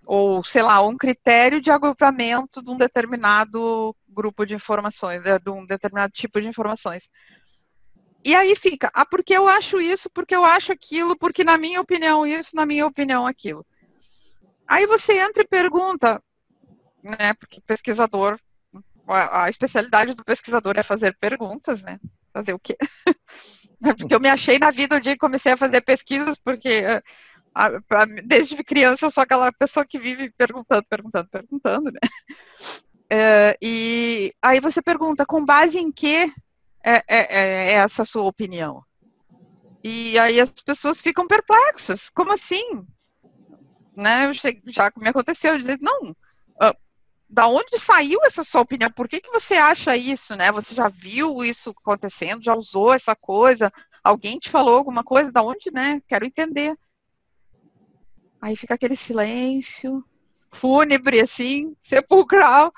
[0.05, 5.65] ou sei lá, um critério de agrupamento de um determinado grupo de informações, de um
[5.65, 7.09] determinado tipo de informações.
[8.25, 11.79] E aí fica, ah, porque eu acho isso, porque eu acho aquilo, porque na minha
[11.79, 13.65] opinião isso, na minha opinião aquilo.
[14.67, 16.21] Aí você entra e pergunta,
[17.03, 17.33] né?
[17.39, 18.37] Porque pesquisador,
[19.07, 21.99] a, a especialidade do pesquisador é fazer perguntas, né?
[22.33, 22.77] Fazer o quê?
[23.81, 26.83] Porque eu me achei na vida o dia que comecei a fazer pesquisas, porque
[28.25, 31.99] desde criança eu sou aquela pessoa que vive perguntando, perguntando, perguntando, né?
[33.09, 36.31] É, e aí você pergunta, com base em que
[36.83, 38.83] é, é, é, essa sua opinião?
[39.83, 42.09] E aí as pessoas ficam perplexas.
[42.09, 42.85] Como assim?
[43.95, 44.31] Né?
[44.67, 46.75] Já me aconteceu dizer, não, uh,
[47.29, 48.89] da onde saiu essa sua opinião?
[48.91, 50.51] Por que, que você acha isso, né?
[50.51, 52.43] Você já viu isso acontecendo?
[52.43, 53.71] Já usou essa coisa?
[54.03, 55.31] Alguém te falou alguma coisa?
[55.31, 56.01] Da onde, né?
[56.07, 56.75] Quero entender.
[58.41, 60.03] Aí fica aquele silêncio
[60.51, 62.73] fúnebre, assim, sepulcral,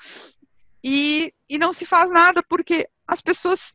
[0.84, 3.74] e, e não se faz nada, porque as pessoas.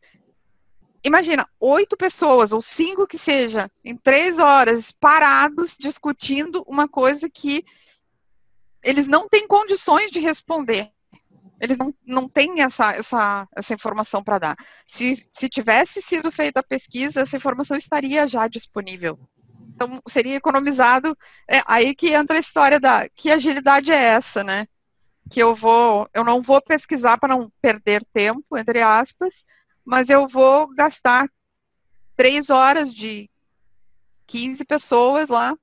[1.04, 7.64] Imagina, oito pessoas, ou cinco que seja, em três horas, parados, discutindo uma coisa que
[8.88, 10.90] eles não têm condições de responder.
[11.60, 14.58] Eles não, não têm essa, essa, essa informação para dar.
[14.86, 19.20] Se, se tivesse sido feita a pesquisa, essa informação estaria já disponível.
[19.76, 21.18] Então seria economizado.
[21.50, 24.68] É, aí que entra a história da que agilidade é essa, né?
[25.30, 29.44] Que eu vou, eu não vou pesquisar para não perder tempo, entre aspas,
[29.84, 31.28] mas eu vou gastar
[32.16, 33.30] três horas de
[34.28, 35.58] 15 pessoas lá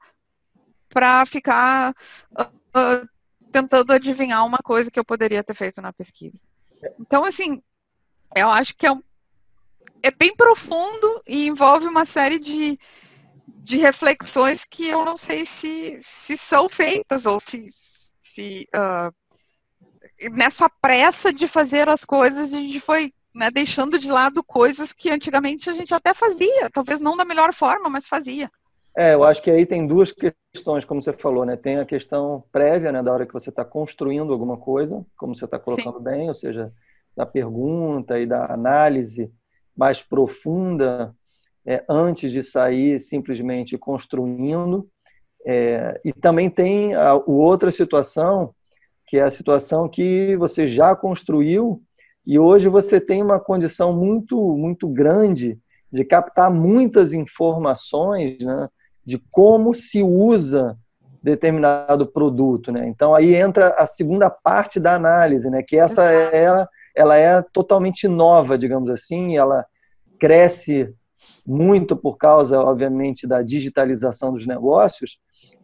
[0.90, 1.94] para ficar
[2.32, 3.08] uh,
[3.54, 6.40] tentando adivinhar uma coisa que eu poderia ter feito na pesquisa.
[6.98, 7.62] Então, assim,
[8.34, 9.00] eu acho que é, um,
[10.02, 12.76] é bem profundo e envolve uma série de,
[13.46, 17.68] de reflexões que eu não sei se, se são feitas ou se,
[18.28, 19.14] se uh,
[20.32, 25.10] nessa pressa de fazer as coisas a gente foi né, deixando de lado coisas que
[25.10, 28.50] antigamente a gente até fazia, talvez não da melhor forma, mas fazia.
[28.96, 31.57] É, eu acho que aí tem duas questões, como você falou, né?
[31.57, 35.46] Tem a questão prévia, né, da hora que você está construindo alguma coisa, como você
[35.46, 36.04] está colocando Sim.
[36.04, 36.72] bem, ou seja,
[37.16, 39.33] da pergunta e da análise
[39.76, 41.14] mais profunda
[41.66, 44.88] é, antes de sair simplesmente construindo.
[45.44, 48.54] É, e também tem a, a outra situação,
[49.09, 51.83] que é a situação que você já construiu
[52.26, 55.59] e hoje você tem uma condição muito, muito grande
[55.92, 58.68] de captar muitas informações né,
[59.04, 60.76] de como se usa
[61.22, 62.70] determinado produto.
[62.70, 62.86] Né?
[62.86, 68.06] Então aí entra a segunda parte da análise, né, que essa é, ela, é totalmente
[68.06, 69.64] nova, digamos assim, ela
[70.18, 70.92] cresce
[71.46, 75.18] muito por causa, obviamente, da digitalização dos negócios,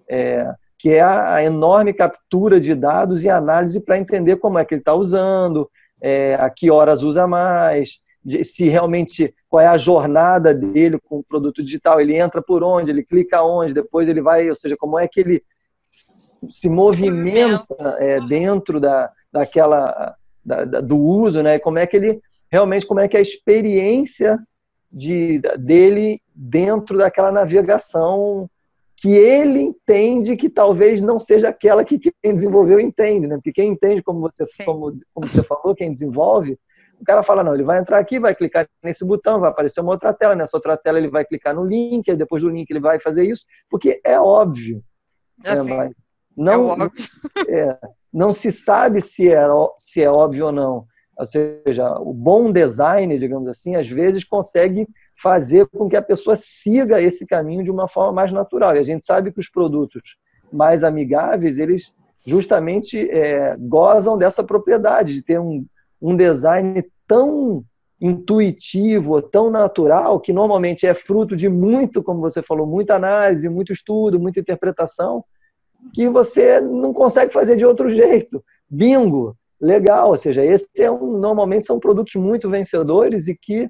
[0.09, 4.75] é, que é a enorme captura de dados e análise para entender como é que
[4.75, 9.79] ele está usando, é, a que horas usa mais, de, se realmente qual é a
[9.79, 14.21] jornada dele com o produto digital, ele entra por onde, ele clica onde, depois ele
[14.21, 15.43] vai, ou seja, como é que ele
[15.85, 21.59] se movimenta é, dentro da, daquela da, da, do uso, né?
[21.59, 24.39] Como é que ele realmente como é que é a experiência
[24.91, 28.49] de, dele dentro daquela navegação
[28.97, 33.37] que ele entende que talvez não seja aquela que quem desenvolveu entende, né?
[33.37, 36.59] Porque quem entende, como você, como, como você falou, quem desenvolve,
[37.01, 39.93] o cara fala, não, ele vai entrar aqui, vai clicar nesse botão, vai aparecer uma
[39.93, 42.81] outra tela, nessa outra tela ele vai clicar no link, aí depois do link ele
[42.81, 44.83] vai fazer isso, porque é óbvio.
[45.45, 45.91] Assim, né?
[46.37, 46.93] não, é óbvio.
[47.49, 47.79] É,
[48.13, 49.47] não se sabe se é,
[49.79, 50.85] se é óbvio ou não.
[51.17, 54.87] Ou seja, o bom design, digamos assim, às vezes consegue
[55.21, 58.77] fazer com que a pessoa siga esse caminho de uma forma mais natural.
[58.77, 60.17] E a gente sabe que os produtos
[60.53, 61.95] mais amigáveis, eles
[62.27, 65.65] justamente é, gozam dessa propriedade de ter um,
[66.01, 67.65] um design tão
[68.01, 73.73] intuitivo, tão natural, que normalmente é fruto de muito, como você falou, muita análise, muito
[73.73, 75.23] estudo, muita interpretação,
[75.93, 78.43] que você não consegue fazer de outro jeito.
[78.69, 79.37] Bingo!
[79.61, 80.09] legal.
[80.09, 83.69] Ou seja, esse é um, normalmente são produtos muito vencedores e que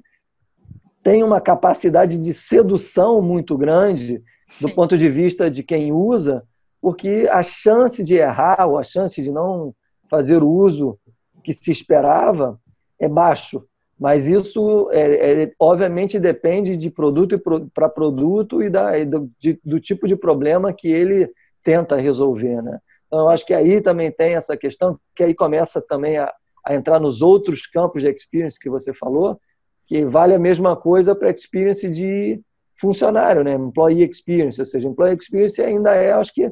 [1.03, 4.67] têm uma capacidade de sedução muito grande Sim.
[4.67, 6.43] do ponto de vista de quem usa,
[6.79, 9.73] porque a chance de errar ou a chance de não
[10.09, 10.97] fazer o uso
[11.43, 12.59] que se esperava
[12.99, 13.65] é baixo.
[13.99, 17.39] Mas isso, é, é, obviamente, depende de produto
[17.73, 21.29] para produto e da, do, de, do tipo de problema que ele
[21.63, 22.63] tenta resolver.
[22.63, 22.79] Né?
[23.05, 26.33] Então, eu acho que aí também tem essa questão, que aí começa também a,
[26.65, 29.39] a entrar nos outros campos de experience que você falou,
[29.85, 32.41] que vale a mesma coisa para experience de
[32.79, 33.53] funcionário, né?
[33.53, 36.51] Employee experience, ou seja, employee experience ainda é, acho que,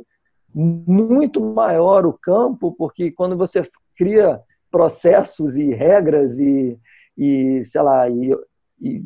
[0.54, 3.64] muito maior o campo, porque quando você
[3.96, 4.40] cria
[4.72, 6.78] processos e regras e,
[7.18, 8.32] e sei lá, e,
[8.82, 9.04] e,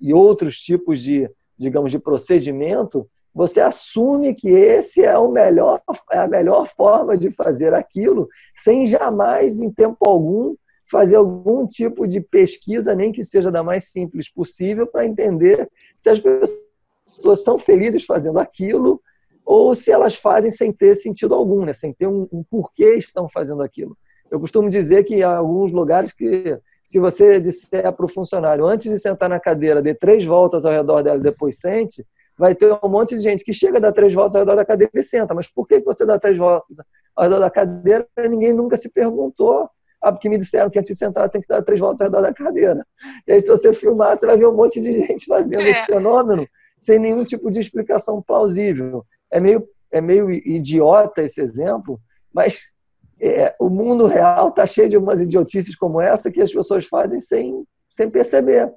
[0.00, 6.18] e outros tipos de, digamos, de procedimento, você assume que esse é o melhor, é
[6.18, 10.56] a melhor forma de fazer aquilo, sem jamais, em tempo algum,
[10.90, 16.10] fazer algum tipo de pesquisa, nem que seja da mais simples possível, para entender se
[16.10, 19.00] as pessoas são felizes fazendo aquilo
[19.44, 21.72] ou se elas fazem sem ter sentido algum, né?
[21.72, 23.96] sem ter um, um porquê estão fazendo aquilo.
[24.30, 28.90] Eu costumo dizer que há alguns lugares que, se você disser para o funcionário, antes
[28.90, 32.72] de sentar na cadeira, dê três voltas ao redor dela e depois sente, vai ter
[32.82, 35.02] um monte de gente que chega a dar três voltas ao redor da cadeira e
[35.02, 35.34] senta.
[35.34, 36.78] Mas por que você dá três voltas
[37.16, 38.06] ao redor da cadeira?
[38.28, 39.68] Ninguém nunca se perguntou.
[40.00, 42.22] Ah, porque me disseram que antes de sentar tem que dar três voltas ao redor
[42.22, 42.86] da cadeira.
[43.26, 45.70] E aí, se você filmar, você vai ver um monte de gente fazendo é.
[45.70, 46.46] esse fenômeno
[46.78, 49.04] sem nenhum tipo de explicação plausível.
[49.30, 52.00] É meio, é meio idiota esse exemplo,
[52.32, 52.72] mas
[53.20, 57.20] é, o mundo real está cheio de umas idiotices como essa que as pessoas fazem
[57.20, 58.72] sem, sem perceber.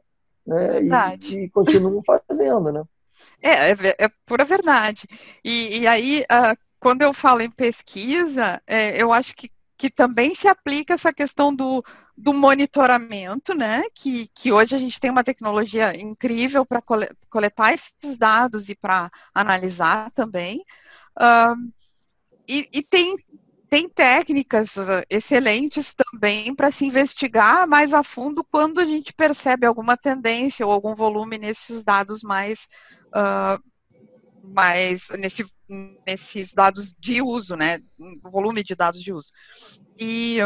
[0.46, 0.84] Né?
[0.84, 2.72] E, e, continuam fazendo.
[2.72, 2.84] Né?
[3.42, 5.08] É, é, é pura verdade.
[5.44, 10.34] E, e aí, uh, quando eu falo em pesquisa, é, eu acho que, que também
[10.34, 11.84] se aplica essa questão do,
[12.18, 13.84] do monitoramento, né?
[13.94, 16.82] Que, que hoje a gente tem uma tecnologia incrível para
[17.30, 20.64] coletar esses dados e para analisar também.
[21.18, 21.72] Uh,
[22.48, 23.16] e, e, tem
[23.72, 29.66] tem técnicas uh, excelentes também para se investigar mais a fundo quando a gente percebe
[29.66, 32.68] alguma tendência ou algum volume nesses dados mais,
[33.16, 33.64] uh,
[34.44, 35.46] mais nesse,
[36.06, 37.80] nesses dados de uso, né?
[38.22, 39.32] Volume de dados de uso.
[39.98, 40.40] E,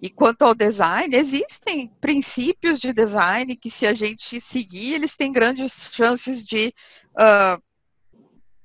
[0.00, 5.32] e quanto ao design, existem princípios de design que, se a gente seguir, eles têm
[5.32, 6.72] grandes chances de
[7.18, 7.60] uh,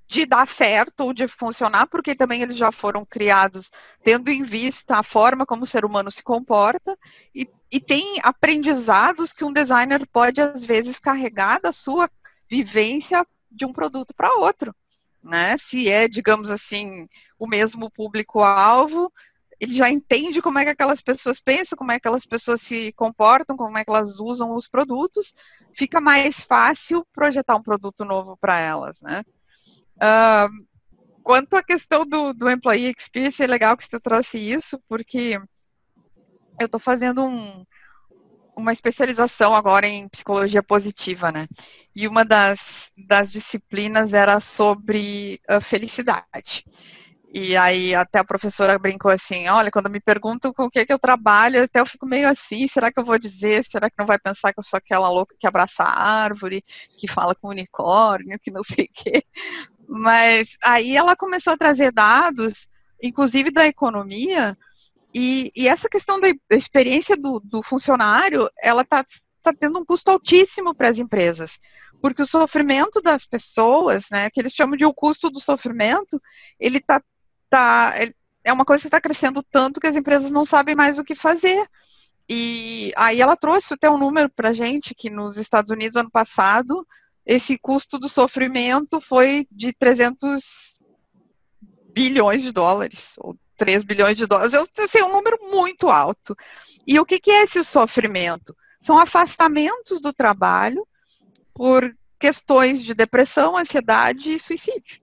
[0.07, 3.69] de dar certo ou de funcionar, porque também eles já foram criados
[4.03, 6.97] tendo em vista a forma como o ser humano se comporta
[7.35, 12.09] e, e tem aprendizados que um designer pode às vezes carregar da sua
[12.49, 14.73] vivência de um produto para outro,
[15.21, 15.57] né?
[15.57, 19.11] Se é, digamos assim, o mesmo público-alvo,
[19.59, 22.93] ele já entende como é que aquelas pessoas pensam, como é que aquelas pessoas se
[22.93, 25.33] comportam, como é que elas usam os produtos,
[25.75, 29.23] fica mais fácil projetar um produto novo para elas, né?
[29.97, 30.65] Uh,
[31.23, 35.39] quanto à questão do, do Employee Experience, é legal que você trouxe isso, porque
[36.60, 37.65] eu estou fazendo um,
[38.57, 41.47] uma especialização agora em psicologia positiva, né?
[41.95, 46.63] E uma das, das disciplinas era sobre a felicidade.
[47.33, 50.93] E aí até a professora brincou assim, olha, quando me perguntam com o que, que
[50.93, 53.63] eu trabalho, até eu fico meio assim, será que eu vou dizer?
[53.65, 56.63] Será que não vai pensar que eu sou aquela louca que abraça a árvore,
[56.97, 59.23] que fala com unicórnio, que não sei o quê?
[59.88, 62.67] Mas aí ela começou a trazer dados,
[63.02, 64.58] inclusive da economia,
[65.13, 69.04] e, e essa questão da experiência do, do funcionário, ela está
[69.41, 71.58] tá tendo um custo altíssimo para as empresas,
[72.02, 76.21] porque o sofrimento das pessoas, né, que eles chamam de o custo do sofrimento,
[76.60, 77.02] ele está
[77.50, 77.93] tá,
[78.43, 81.15] é uma coisa que está crescendo tanto que as empresas não sabem mais o que
[81.15, 81.67] fazer.
[82.30, 86.86] E aí ela trouxe até um número para gente que nos Estados Unidos ano passado
[87.27, 90.79] esse custo do sofrimento foi de 300
[91.93, 94.53] bilhões de dólares, ou 3 bilhões de dólares.
[94.53, 96.33] Eu sei, é um número muito alto.
[96.87, 98.55] E o que, que é esse sofrimento?
[98.79, 100.87] São afastamentos do trabalho
[101.53, 105.01] por questões de depressão, ansiedade e suicídio.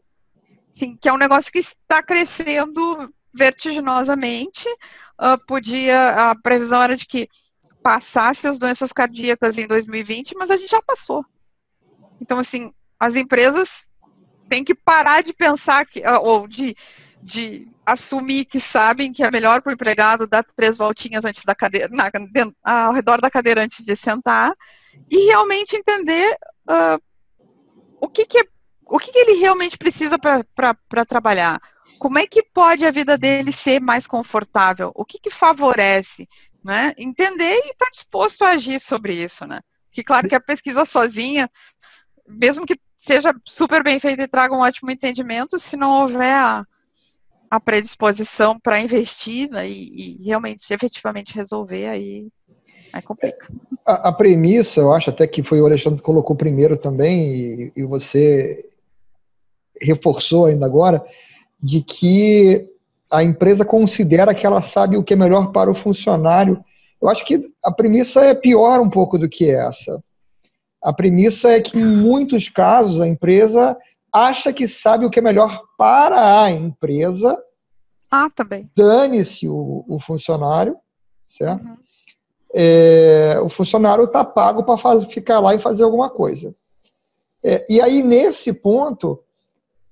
[0.73, 4.67] Sim, que é um negócio que está crescendo vertiginosamente.
[5.21, 7.29] Uh, podia, a previsão era de que
[7.83, 11.23] passasse as doenças cardíacas em 2020, mas a gente já passou.
[12.21, 13.87] Então, assim, as empresas
[14.49, 16.75] têm que parar de pensar que, ou de,
[17.23, 21.55] de assumir que sabem que é melhor para o empregado dar três voltinhas antes da
[21.55, 22.11] cadeira, na,
[22.63, 24.55] ao redor da cadeira antes de sentar,
[25.11, 26.37] e realmente entender
[26.69, 27.03] uh,
[28.01, 28.55] o que, que é
[28.87, 31.61] o que, que ele realmente precisa para trabalhar?
[31.99, 34.93] Como é que pode a vida dele ser mais confortável?
[34.95, 36.29] O que, que favorece?
[36.63, 36.93] Né?
[36.99, 39.61] Entender e estar tá disposto a agir sobre isso, né?
[39.91, 41.49] Que claro que a pesquisa sozinha,
[42.27, 46.65] mesmo que seja super bem feita e traga um ótimo entendimento, se não houver a,
[47.51, 52.29] a predisposição para investir né, e, e, realmente, efetivamente resolver, aí,
[52.93, 53.49] aí complica.
[53.87, 57.73] A, a, premissa, eu acho até que foi o Alexandre que colocou primeiro também, e,
[57.77, 58.65] e você
[59.81, 61.05] reforçou ainda agora,
[61.63, 62.71] de que
[63.11, 66.65] a empresa considera que ela sabe o que é melhor para o funcionário.
[67.01, 70.03] Eu acho que a premissa é pior um pouco do que essa.
[70.85, 73.75] A premissa é que, em muitos casos, a empresa
[74.13, 77.43] acha que sabe o que é melhor para a empresa.
[78.11, 78.71] Ah, também.
[78.77, 80.77] Dane-se o, o, funcionário,
[81.31, 81.65] certo?
[81.65, 81.77] Uhum.
[82.55, 86.55] É, o funcionário está pago para ficar lá e fazer alguma coisa.
[87.43, 89.19] É, e aí, nesse ponto,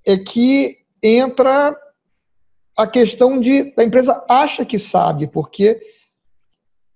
[0.06, 1.74] é que entra
[2.76, 5.80] a questão de a empresa acha que sabe, porque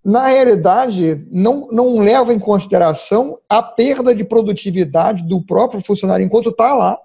[0.07, 6.50] na realidade, não, não leva em consideração a perda de produtividade do próprio funcionário enquanto
[6.50, 6.96] está lá,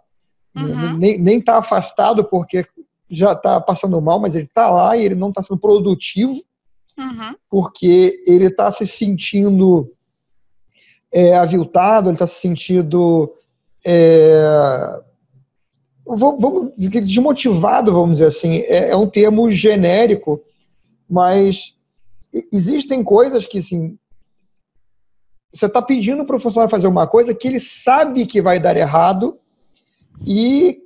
[0.56, 0.98] uhum.
[0.98, 2.64] nem está afastado porque
[3.10, 6.44] já está passando mal, mas ele está lá e ele não está sendo produtivo,
[6.96, 7.36] uhum.
[7.50, 9.92] porque ele está se sentindo
[11.12, 13.34] é, aviltado, ele está se sentindo
[13.84, 15.02] é,
[16.06, 18.58] vamos desmotivado, vamos dizer assim.
[18.60, 20.40] É, é um termo genérico,
[21.10, 21.74] mas
[22.52, 23.98] existem coisas que, assim,
[25.54, 28.78] você está pedindo para o funcionário fazer uma coisa que ele sabe que vai dar
[28.78, 29.38] errado
[30.26, 30.82] e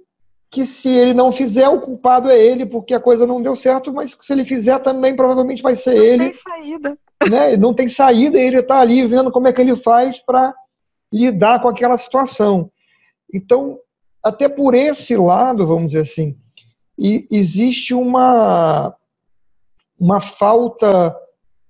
[0.50, 3.94] que se ele não fizer, o culpado é ele, porque a coisa não deu certo,
[3.94, 6.18] mas se ele fizer também, provavelmente vai ser não ele.
[6.18, 6.98] Não tem saída.
[7.30, 7.58] Né?
[7.58, 10.56] Não tem saída e ele está ali vendo como é que ele faz para
[11.12, 12.72] lidar com aquela situação.
[13.34, 13.78] Então,
[14.24, 16.38] até por esse lado, vamos dizer assim,
[16.98, 18.96] existe uma,
[20.00, 21.16] uma falta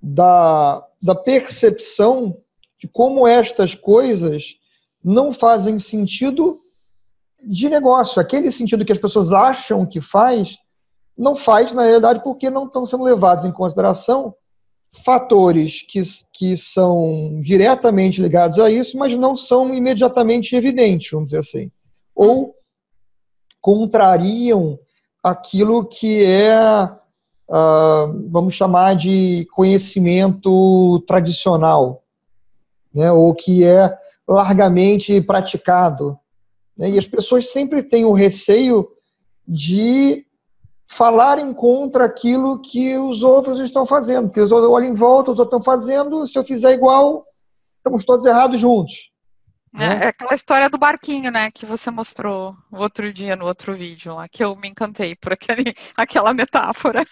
[0.07, 2.37] da, da percepção
[2.79, 4.55] de como estas coisas
[5.03, 6.61] não fazem sentido
[7.43, 8.21] de negócio.
[8.21, 10.59] Aquele sentido que as pessoas acham que faz,
[11.17, 14.35] não faz na realidade porque não estão sendo levados em consideração
[15.03, 16.01] fatores que,
[16.31, 21.71] que são diretamente ligados a isso, mas não são imediatamente evidentes, vamos dizer assim.
[22.13, 22.55] Ou
[23.59, 24.77] contrariam
[25.23, 26.55] aquilo que é
[27.49, 32.03] uh, vamos chamar de conhecimento tradicional,
[32.93, 33.95] né, ou que é
[34.27, 36.17] largamente praticado.
[36.77, 38.87] Né, e as pessoas sempre têm o receio
[39.47, 40.25] de
[40.87, 45.39] falarem contra aquilo que os outros estão fazendo, porque os outros olham em volta, os
[45.39, 47.25] outros estão fazendo, se eu fizer igual,
[47.77, 49.11] estamos todos errados juntos.
[49.75, 49.99] É, né?
[50.03, 54.27] é, aquela história do barquinho, né, que você mostrou outro dia no outro vídeo lá,
[54.27, 57.05] que eu me encantei por aquele, aquela metáfora.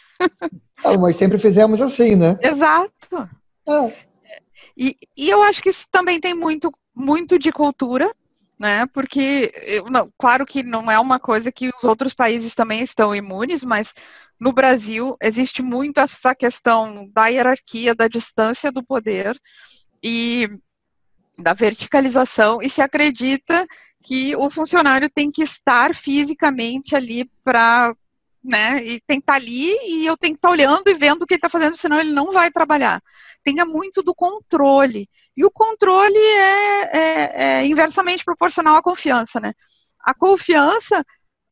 [0.83, 2.37] Ah, mas sempre fizemos assim, né?
[2.41, 3.29] Exato.
[3.67, 3.93] É.
[4.77, 8.13] E, e eu acho que isso também tem muito, muito de cultura,
[8.57, 8.85] né?
[8.87, 13.15] Porque, eu, não, claro que não é uma coisa que os outros países também estão
[13.15, 13.93] imunes, mas
[14.39, 19.39] no Brasil existe muito essa questão da hierarquia, da distância do poder.
[20.01, 20.49] E
[21.37, 23.65] da verticalização e se acredita
[24.03, 27.95] que o funcionário tem que estar fisicamente ali para,
[28.43, 31.25] né, e tem que estar ali e eu tenho que estar olhando e vendo o
[31.25, 33.01] que ele está fazendo, senão ele não vai trabalhar.
[33.43, 35.07] Tenha muito do controle.
[35.35, 39.53] E o controle é, é, é inversamente proporcional à confiança, né?
[39.99, 41.03] A confiança,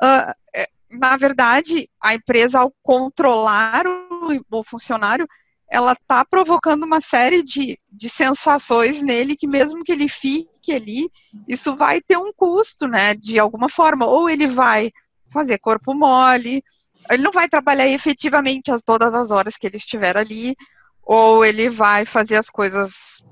[0.03, 5.27] uh, na verdade, a empresa, ao controlar o, o funcionário,
[5.71, 11.09] ela está provocando uma série de, de sensações nele que mesmo que ele fique ali,
[11.47, 13.15] isso vai ter um custo, né?
[13.15, 14.05] De alguma forma.
[14.05, 14.91] Ou ele vai
[15.31, 16.61] fazer corpo mole,
[17.09, 20.53] ele não vai trabalhar efetivamente as, todas as horas que ele estiver ali,
[21.01, 23.23] ou ele vai fazer as coisas,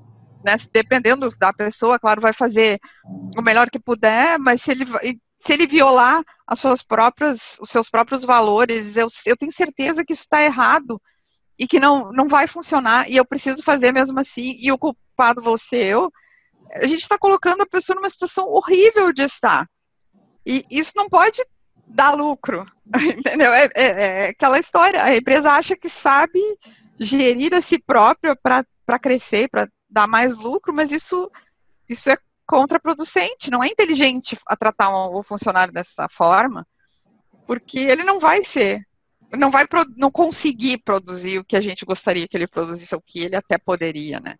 [0.44, 2.78] né, dependendo da pessoa, claro, vai fazer
[3.36, 4.86] o melhor que puder, mas se ele,
[5.40, 10.14] se ele violar as suas próprias, os seus próprios valores, eu, eu tenho certeza que
[10.14, 11.00] isso está errado,
[11.60, 15.42] e que não, não vai funcionar e eu preciso fazer mesmo assim e o culpado
[15.42, 16.10] vou ser eu,
[16.74, 19.68] a gente está colocando a pessoa numa situação horrível de estar.
[20.46, 21.44] E isso não pode
[21.86, 22.64] dar lucro,
[22.96, 23.52] entendeu?
[23.52, 26.40] É, é, é aquela história, a empresa acha que sabe
[26.98, 31.30] gerir a si própria para crescer, para dar mais lucro, mas isso,
[31.86, 36.66] isso é contraproducente, não é inteligente a tratar o funcionário dessa forma,
[37.46, 38.80] porque ele não vai ser
[39.38, 39.64] não vai
[39.96, 43.56] não conseguir produzir o que a gente gostaria que ele produzisse, o que ele até
[43.58, 44.34] poderia, né?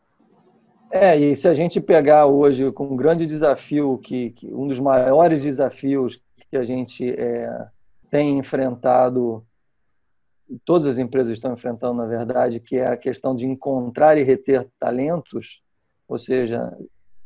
[0.91, 4.81] É, e se a gente pegar hoje com um grande desafio, que, que um dos
[4.81, 6.21] maiores desafios
[6.51, 7.69] que a gente é,
[8.11, 9.47] tem enfrentado,
[10.65, 14.67] todas as empresas estão enfrentando, na verdade, que é a questão de encontrar e reter
[14.81, 15.63] talentos,
[16.09, 16.77] ou seja,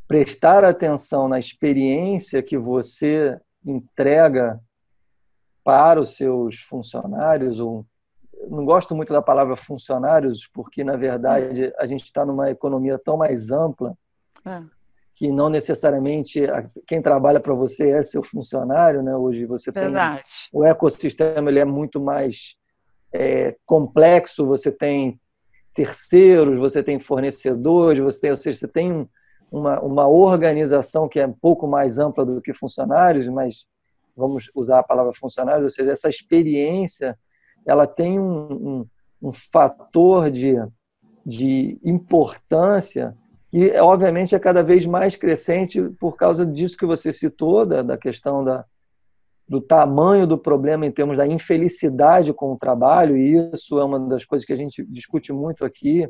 [0.07, 4.61] prestar atenção na experiência que você entrega
[5.65, 7.83] para os seus funcionários, ou
[8.47, 13.17] não gosto muito da palavra funcionários, porque na verdade a gente está numa economia tão
[13.17, 13.97] mais ampla
[14.45, 14.61] é.
[15.15, 16.43] que não necessariamente
[16.85, 19.15] quem trabalha para você é seu funcionário, né?
[19.15, 20.21] Hoje você verdade.
[20.21, 22.55] tem o ecossistema ele é muito mais
[23.11, 25.19] é, complexo, você tem
[25.73, 29.09] terceiros, você tem fornecedores, você tem, ou seja, você tem
[29.51, 33.65] uma, uma organização que é um pouco mais ampla do que funcionários, mas
[34.15, 37.17] vamos usar a palavra funcionários, ou seja, essa experiência,
[37.65, 38.85] ela tem um, um,
[39.21, 40.55] um fator de,
[41.25, 43.15] de importância
[43.49, 47.97] que, obviamente, é cada vez mais crescente por causa disso que você citou, da, da
[47.97, 48.65] questão da,
[49.47, 53.99] do tamanho do problema em termos da infelicidade com o trabalho, e isso é uma
[53.99, 56.09] das coisas que a gente discute muito aqui,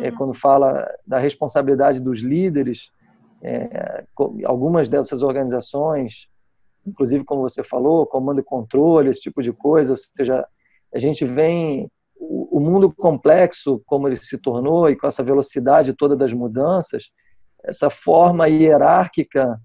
[0.00, 0.16] é, uhum.
[0.16, 2.90] quando fala da responsabilidade dos líderes,
[3.42, 4.04] é,
[4.44, 6.28] algumas dessas organizações,
[6.86, 10.46] inclusive como você falou, comando e controle, esse tipo de coisa, ou seja,
[10.92, 16.16] a gente vem o, mundo complexo como ele se tornou e com essa velocidade toda
[16.16, 17.10] das mudanças,
[17.62, 19.60] essa forma hierárquica,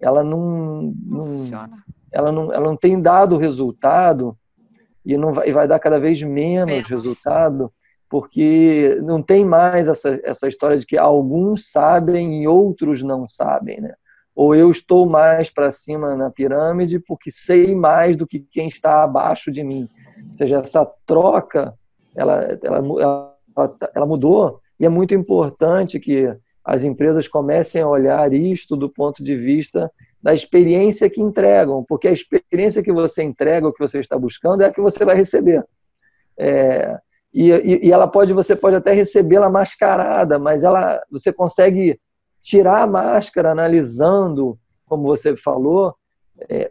[0.00, 1.70] ela não, não, não
[2.10, 4.36] ela não, ela não tem dado resultado
[5.04, 6.88] e não vai, vai dar cada vez menos, menos.
[6.88, 7.72] resultado
[8.12, 13.80] porque não tem mais essa, essa história de que alguns sabem e outros não sabem,
[13.80, 13.94] né?
[14.34, 19.02] Ou eu estou mais para cima na pirâmide porque sei mais do que quem está
[19.02, 19.88] abaixo de mim.
[20.30, 21.74] Ou seja, essa troca,
[22.14, 28.32] ela, ela, ela, ela mudou e é muito importante que as empresas comecem a olhar
[28.32, 29.90] isto do ponto de vista
[30.22, 34.62] da experiência que entregam, porque a experiência que você entrega, o que você está buscando,
[34.62, 35.64] é a que você vai receber.
[36.38, 36.96] É,
[37.34, 41.98] e, e, e ela pode, você pode até recebê-la mascarada, mas ela, você consegue
[42.42, 45.94] tirar a máscara analisando, como você falou,
[46.48, 46.70] é,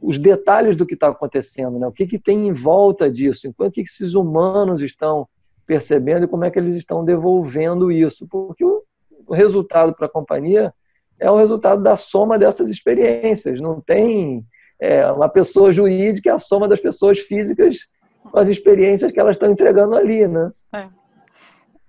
[0.00, 1.86] os detalhes do que está acontecendo, né?
[1.86, 5.26] o que, que tem em volta disso, enquanto que esses humanos estão
[5.66, 8.82] percebendo e como é que eles estão devolvendo isso, porque o,
[9.26, 10.72] o resultado para a companhia
[11.18, 14.46] é o resultado da soma dessas experiências, não tem
[14.78, 17.88] é, uma pessoa jurídica é a soma das pessoas físicas
[18.30, 20.52] com as experiências que elas estão entregando ali, né?
[20.74, 20.86] É.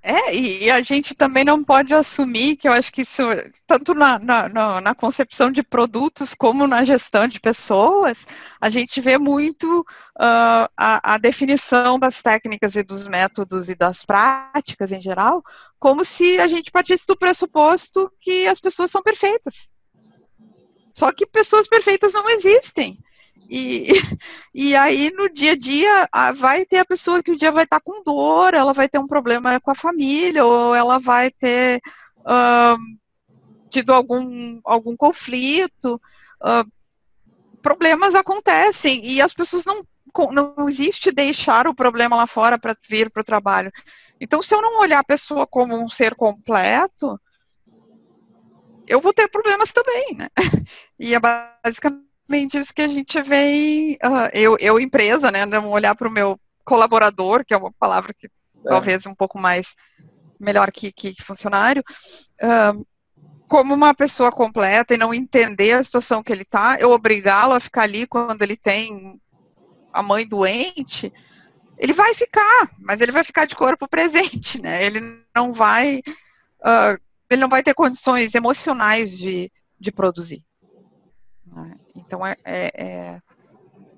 [0.09, 3.23] É, e a gente também não pode assumir que eu acho que isso,
[3.67, 8.25] tanto na, na, na, concepção de produtos como na gestão de pessoas,
[8.61, 14.05] a gente vê muito uh, a, a, definição das técnicas e dos métodos e das
[14.05, 15.43] práticas em geral,
[15.77, 19.67] como se a gente partisse do pressuposto que as pessoas são perfeitas.
[20.93, 22.97] Só que pessoas perfeitas não existem.
[23.49, 23.87] E,
[24.53, 27.79] e aí, no dia a dia, vai ter a pessoa que o dia vai estar
[27.79, 31.79] com dor, ela vai ter um problema com a família, ou ela vai ter
[32.19, 32.77] uh,
[33.69, 36.01] tido algum, algum conflito.
[36.41, 36.69] Uh,
[37.61, 39.85] problemas acontecem e as pessoas não.
[40.31, 43.71] Não existe deixar o problema lá fora para vir para o trabalho.
[44.19, 47.19] Então, se eu não olhar a pessoa como um ser completo,
[48.87, 50.27] eu vou ter problemas também, né?
[50.99, 55.95] E é basicamente isso que a gente vem, uh, eu, eu empresa, né, não olhar
[55.95, 58.29] para o meu colaborador, que é uma palavra que é.
[58.69, 59.73] talvez um pouco mais
[60.39, 61.83] melhor que, que funcionário,
[62.43, 62.85] uh,
[63.47, 67.59] como uma pessoa completa e não entender a situação que ele está, eu obrigá-lo a
[67.59, 69.19] ficar ali quando ele tem
[69.93, 71.11] a mãe doente,
[71.77, 74.83] ele vai ficar, mas ele vai ficar de corpo presente, né?
[74.83, 76.99] Ele não vai, uh,
[77.29, 80.43] ele não vai ter condições emocionais de, de produzir.
[81.45, 81.75] Né?
[82.07, 83.19] Então, é, é, é,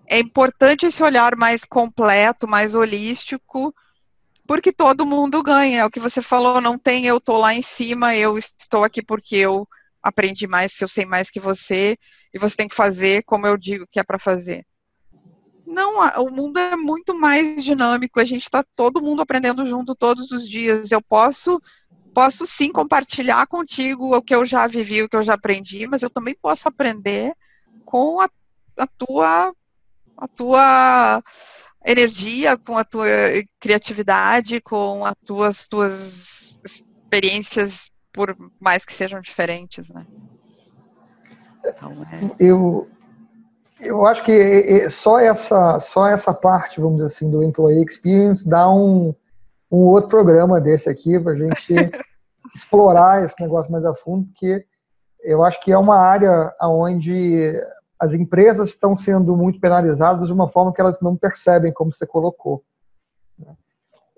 [0.10, 3.74] é importante esse olhar mais completo, mais holístico,
[4.47, 5.82] porque todo mundo ganha.
[5.82, 9.03] É o que você falou, não tem eu estou lá em cima, eu estou aqui
[9.03, 9.68] porque eu
[10.01, 11.95] aprendi mais, eu sei mais que você,
[12.34, 14.66] e você tem que fazer como eu digo que é para fazer.
[15.68, 20.32] Não, o mundo é muito mais dinâmico, a gente está todo mundo aprendendo junto todos
[20.32, 20.91] os dias.
[20.91, 21.62] Eu posso
[22.12, 26.01] posso sim compartilhar contigo o que eu já vivi, o que eu já aprendi, mas
[26.01, 27.36] eu também posso aprender
[27.89, 28.29] com a,
[28.77, 29.51] a tua
[30.15, 31.23] a tua
[31.83, 33.07] energia, com a tua
[33.59, 40.05] criatividade, com as tuas tuas experiências, por mais que sejam diferentes, né?
[41.65, 42.21] Então, é...
[42.39, 42.87] Eu
[43.81, 48.69] eu acho que só essa só essa parte, vamos dizer assim, do employee experience dá
[48.69, 49.15] um
[49.71, 51.73] um outro programa desse aqui para a gente
[52.53, 54.63] explorar esse negócio mais a fundo, porque
[55.23, 57.53] eu acho que é uma área onde
[58.00, 62.06] as empresas estão sendo muito penalizadas de uma forma que elas não percebem, como você
[62.06, 62.64] colocou.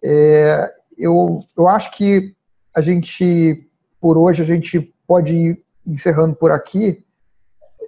[0.04, 2.36] É, eu, eu acho que
[2.74, 3.68] a gente,
[4.00, 7.04] por hoje, a gente pode ir encerrando por aqui,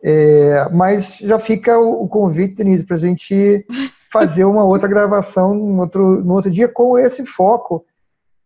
[0.04, 3.66] é, mas já fica o, o convite, Denise, para a gente
[4.12, 7.86] fazer uma outra gravação no outro, no outro dia com esse foco,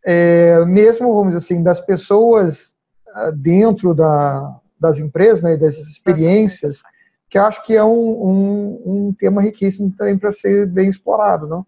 [0.06, 2.76] é, mesmo, vamos dizer assim, das pessoas
[3.14, 6.84] ah, dentro da, das empresas, né, dessas experiências,
[7.30, 11.65] que acho que é um, um, um tema riquíssimo também para ser bem explorado, não?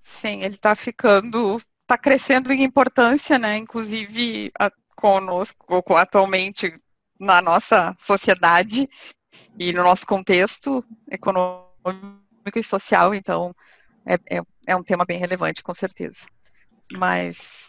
[0.00, 3.56] Sim, ele está ficando, está crescendo em importância, né?
[3.56, 6.74] Inclusive a, conosco, atualmente
[7.20, 8.88] na nossa sociedade
[9.58, 13.54] e no nosso contexto econômico e social, então
[14.06, 16.26] é, é, é um tema bem relevante, com certeza.
[16.92, 17.62] Mas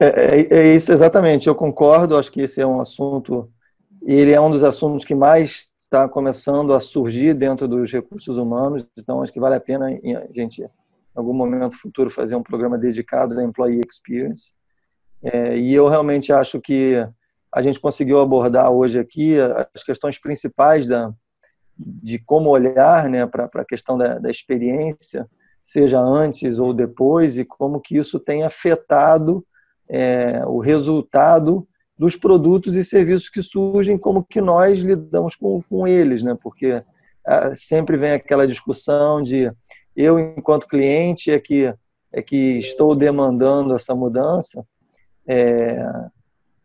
[0.00, 1.46] é, é, é, isso exatamente.
[1.46, 2.16] Eu concordo.
[2.16, 3.50] Acho que esse é um assunto.
[4.02, 8.84] Ele é um dos assuntos que mais está começando a surgir dentro dos recursos humanos,
[8.98, 10.68] então acho que vale a pena a gente, em
[11.14, 14.54] algum momento futuro, fazer um programa dedicado à Employee Experience.
[15.22, 16.96] É, e eu realmente acho que
[17.52, 19.36] a gente conseguiu abordar hoje aqui
[19.74, 21.12] as questões principais da,
[21.78, 25.26] de como olhar né, para a questão da, da experiência,
[25.64, 29.46] seja antes ou depois, e como que isso tem afetado
[29.88, 31.66] é, o resultado
[31.98, 36.36] dos produtos e serviços que surgem, como que nós lidamos com, com eles, né?
[36.42, 36.82] Porque
[37.26, 39.50] é, sempre vem aquela discussão de
[39.96, 41.72] eu, enquanto cliente, é que,
[42.12, 44.64] é que estou demandando essa mudança,
[45.26, 45.82] é,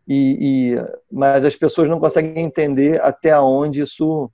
[0.07, 0.75] e, e,
[1.09, 4.29] mas as pessoas não conseguem entender até onde isso,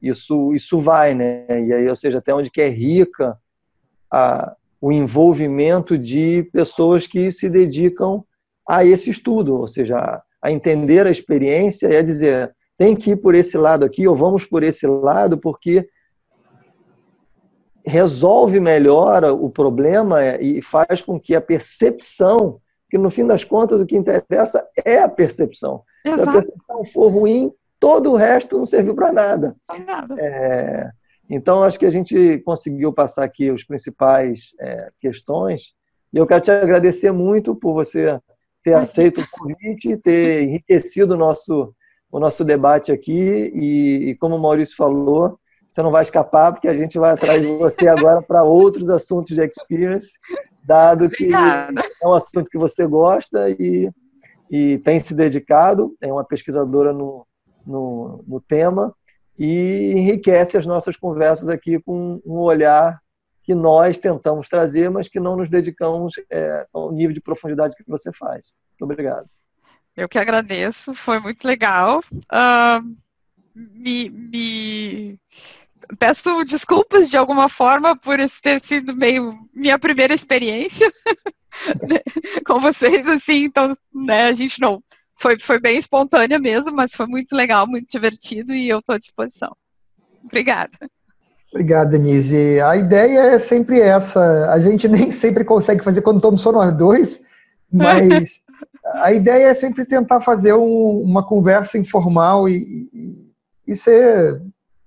[0.00, 1.46] isso, isso vai, né?
[1.48, 3.38] E aí, ou seja, até onde que é rica
[4.10, 8.22] a, o envolvimento de pessoas que se dedicam
[8.68, 13.16] a esse estudo, ou seja, a, entender a experiência e a dizer tem que ir
[13.16, 15.88] por esse lado aqui ou vamos por esse lado porque
[17.86, 23.80] resolve melhor o problema e faz com que a percepção, que no fim das contas
[23.80, 25.82] o que interessa é a percepção.
[26.04, 26.22] Exato.
[26.22, 29.56] Se a percepção for ruim, todo o resto não serviu para nada.
[29.86, 30.14] nada.
[30.18, 30.90] É,
[31.28, 35.72] então, acho que a gente conseguiu passar aqui os principais é, questões.
[36.12, 38.20] E eu quero te agradecer muito por você
[38.62, 41.74] ter aceito o convite, ter enriquecido o nosso,
[42.10, 43.52] o nosso debate aqui.
[43.54, 45.38] E, e, como o Maurício falou,
[45.68, 49.30] você não vai escapar, porque a gente vai atrás de você agora para outros assuntos
[49.30, 50.12] de experience,
[50.64, 51.82] dado que Obrigada.
[52.02, 53.90] é um assunto que você gosta e,
[54.50, 57.26] e tem se dedicado, é uma pesquisadora no,
[57.66, 58.94] no, no tema
[59.38, 63.01] e enriquece as nossas conversas aqui com um olhar
[63.42, 67.84] que nós tentamos trazer, mas que não nos dedicamos é, ao nível de profundidade que
[67.88, 68.52] você faz.
[68.70, 69.28] Muito obrigado.
[69.96, 72.00] Eu que agradeço, foi muito legal.
[72.32, 72.96] Uh,
[73.54, 75.18] me, me,
[75.98, 80.90] peço desculpas de alguma forma por ter sido meio minha primeira experiência
[82.46, 84.82] com vocês, assim, então, né, a gente não
[85.16, 88.98] foi, foi bem espontânea mesmo, mas foi muito legal, muito divertido e eu estou à
[88.98, 89.54] disposição.
[90.24, 90.78] Obrigada.
[91.52, 92.60] Obrigado, Denise.
[92.60, 94.50] A ideia é sempre essa.
[94.50, 97.20] A gente nem sempre consegue fazer quando estamos só nós dois,
[97.70, 98.42] mas
[98.94, 103.32] a ideia é sempre tentar fazer um, uma conversa informal e, e,
[103.68, 104.40] e ser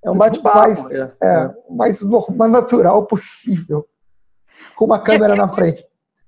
[0.03, 3.88] é um bate-papo mais, é, é, mais, mais natural possível,
[4.76, 5.84] com uma câmera é, na frente.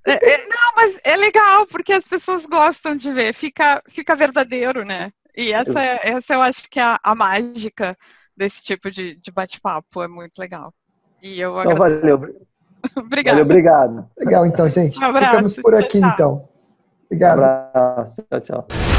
[0.08, 4.84] É, é, não, mas é legal, porque as pessoas gostam de ver, fica, fica verdadeiro,
[4.84, 5.12] né?
[5.36, 7.96] E essa, é, essa eu acho que é a, a mágica
[8.38, 10.74] desse tipo de, de bate-papo, é muito legal.
[11.22, 12.16] E eu então, valeu.
[12.96, 13.34] obrigado.
[13.34, 14.10] Valeu, obrigado.
[14.18, 15.00] Legal, então, gente.
[15.00, 15.30] Um abraço.
[15.30, 16.12] Ficamos por aqui, tchau.
[16.14, 16.50] então.
[17.06, 17.40] Obrigado.
[17.40, 18.24] Um abraço.
[18.30, 18.97] Tchau, tchau.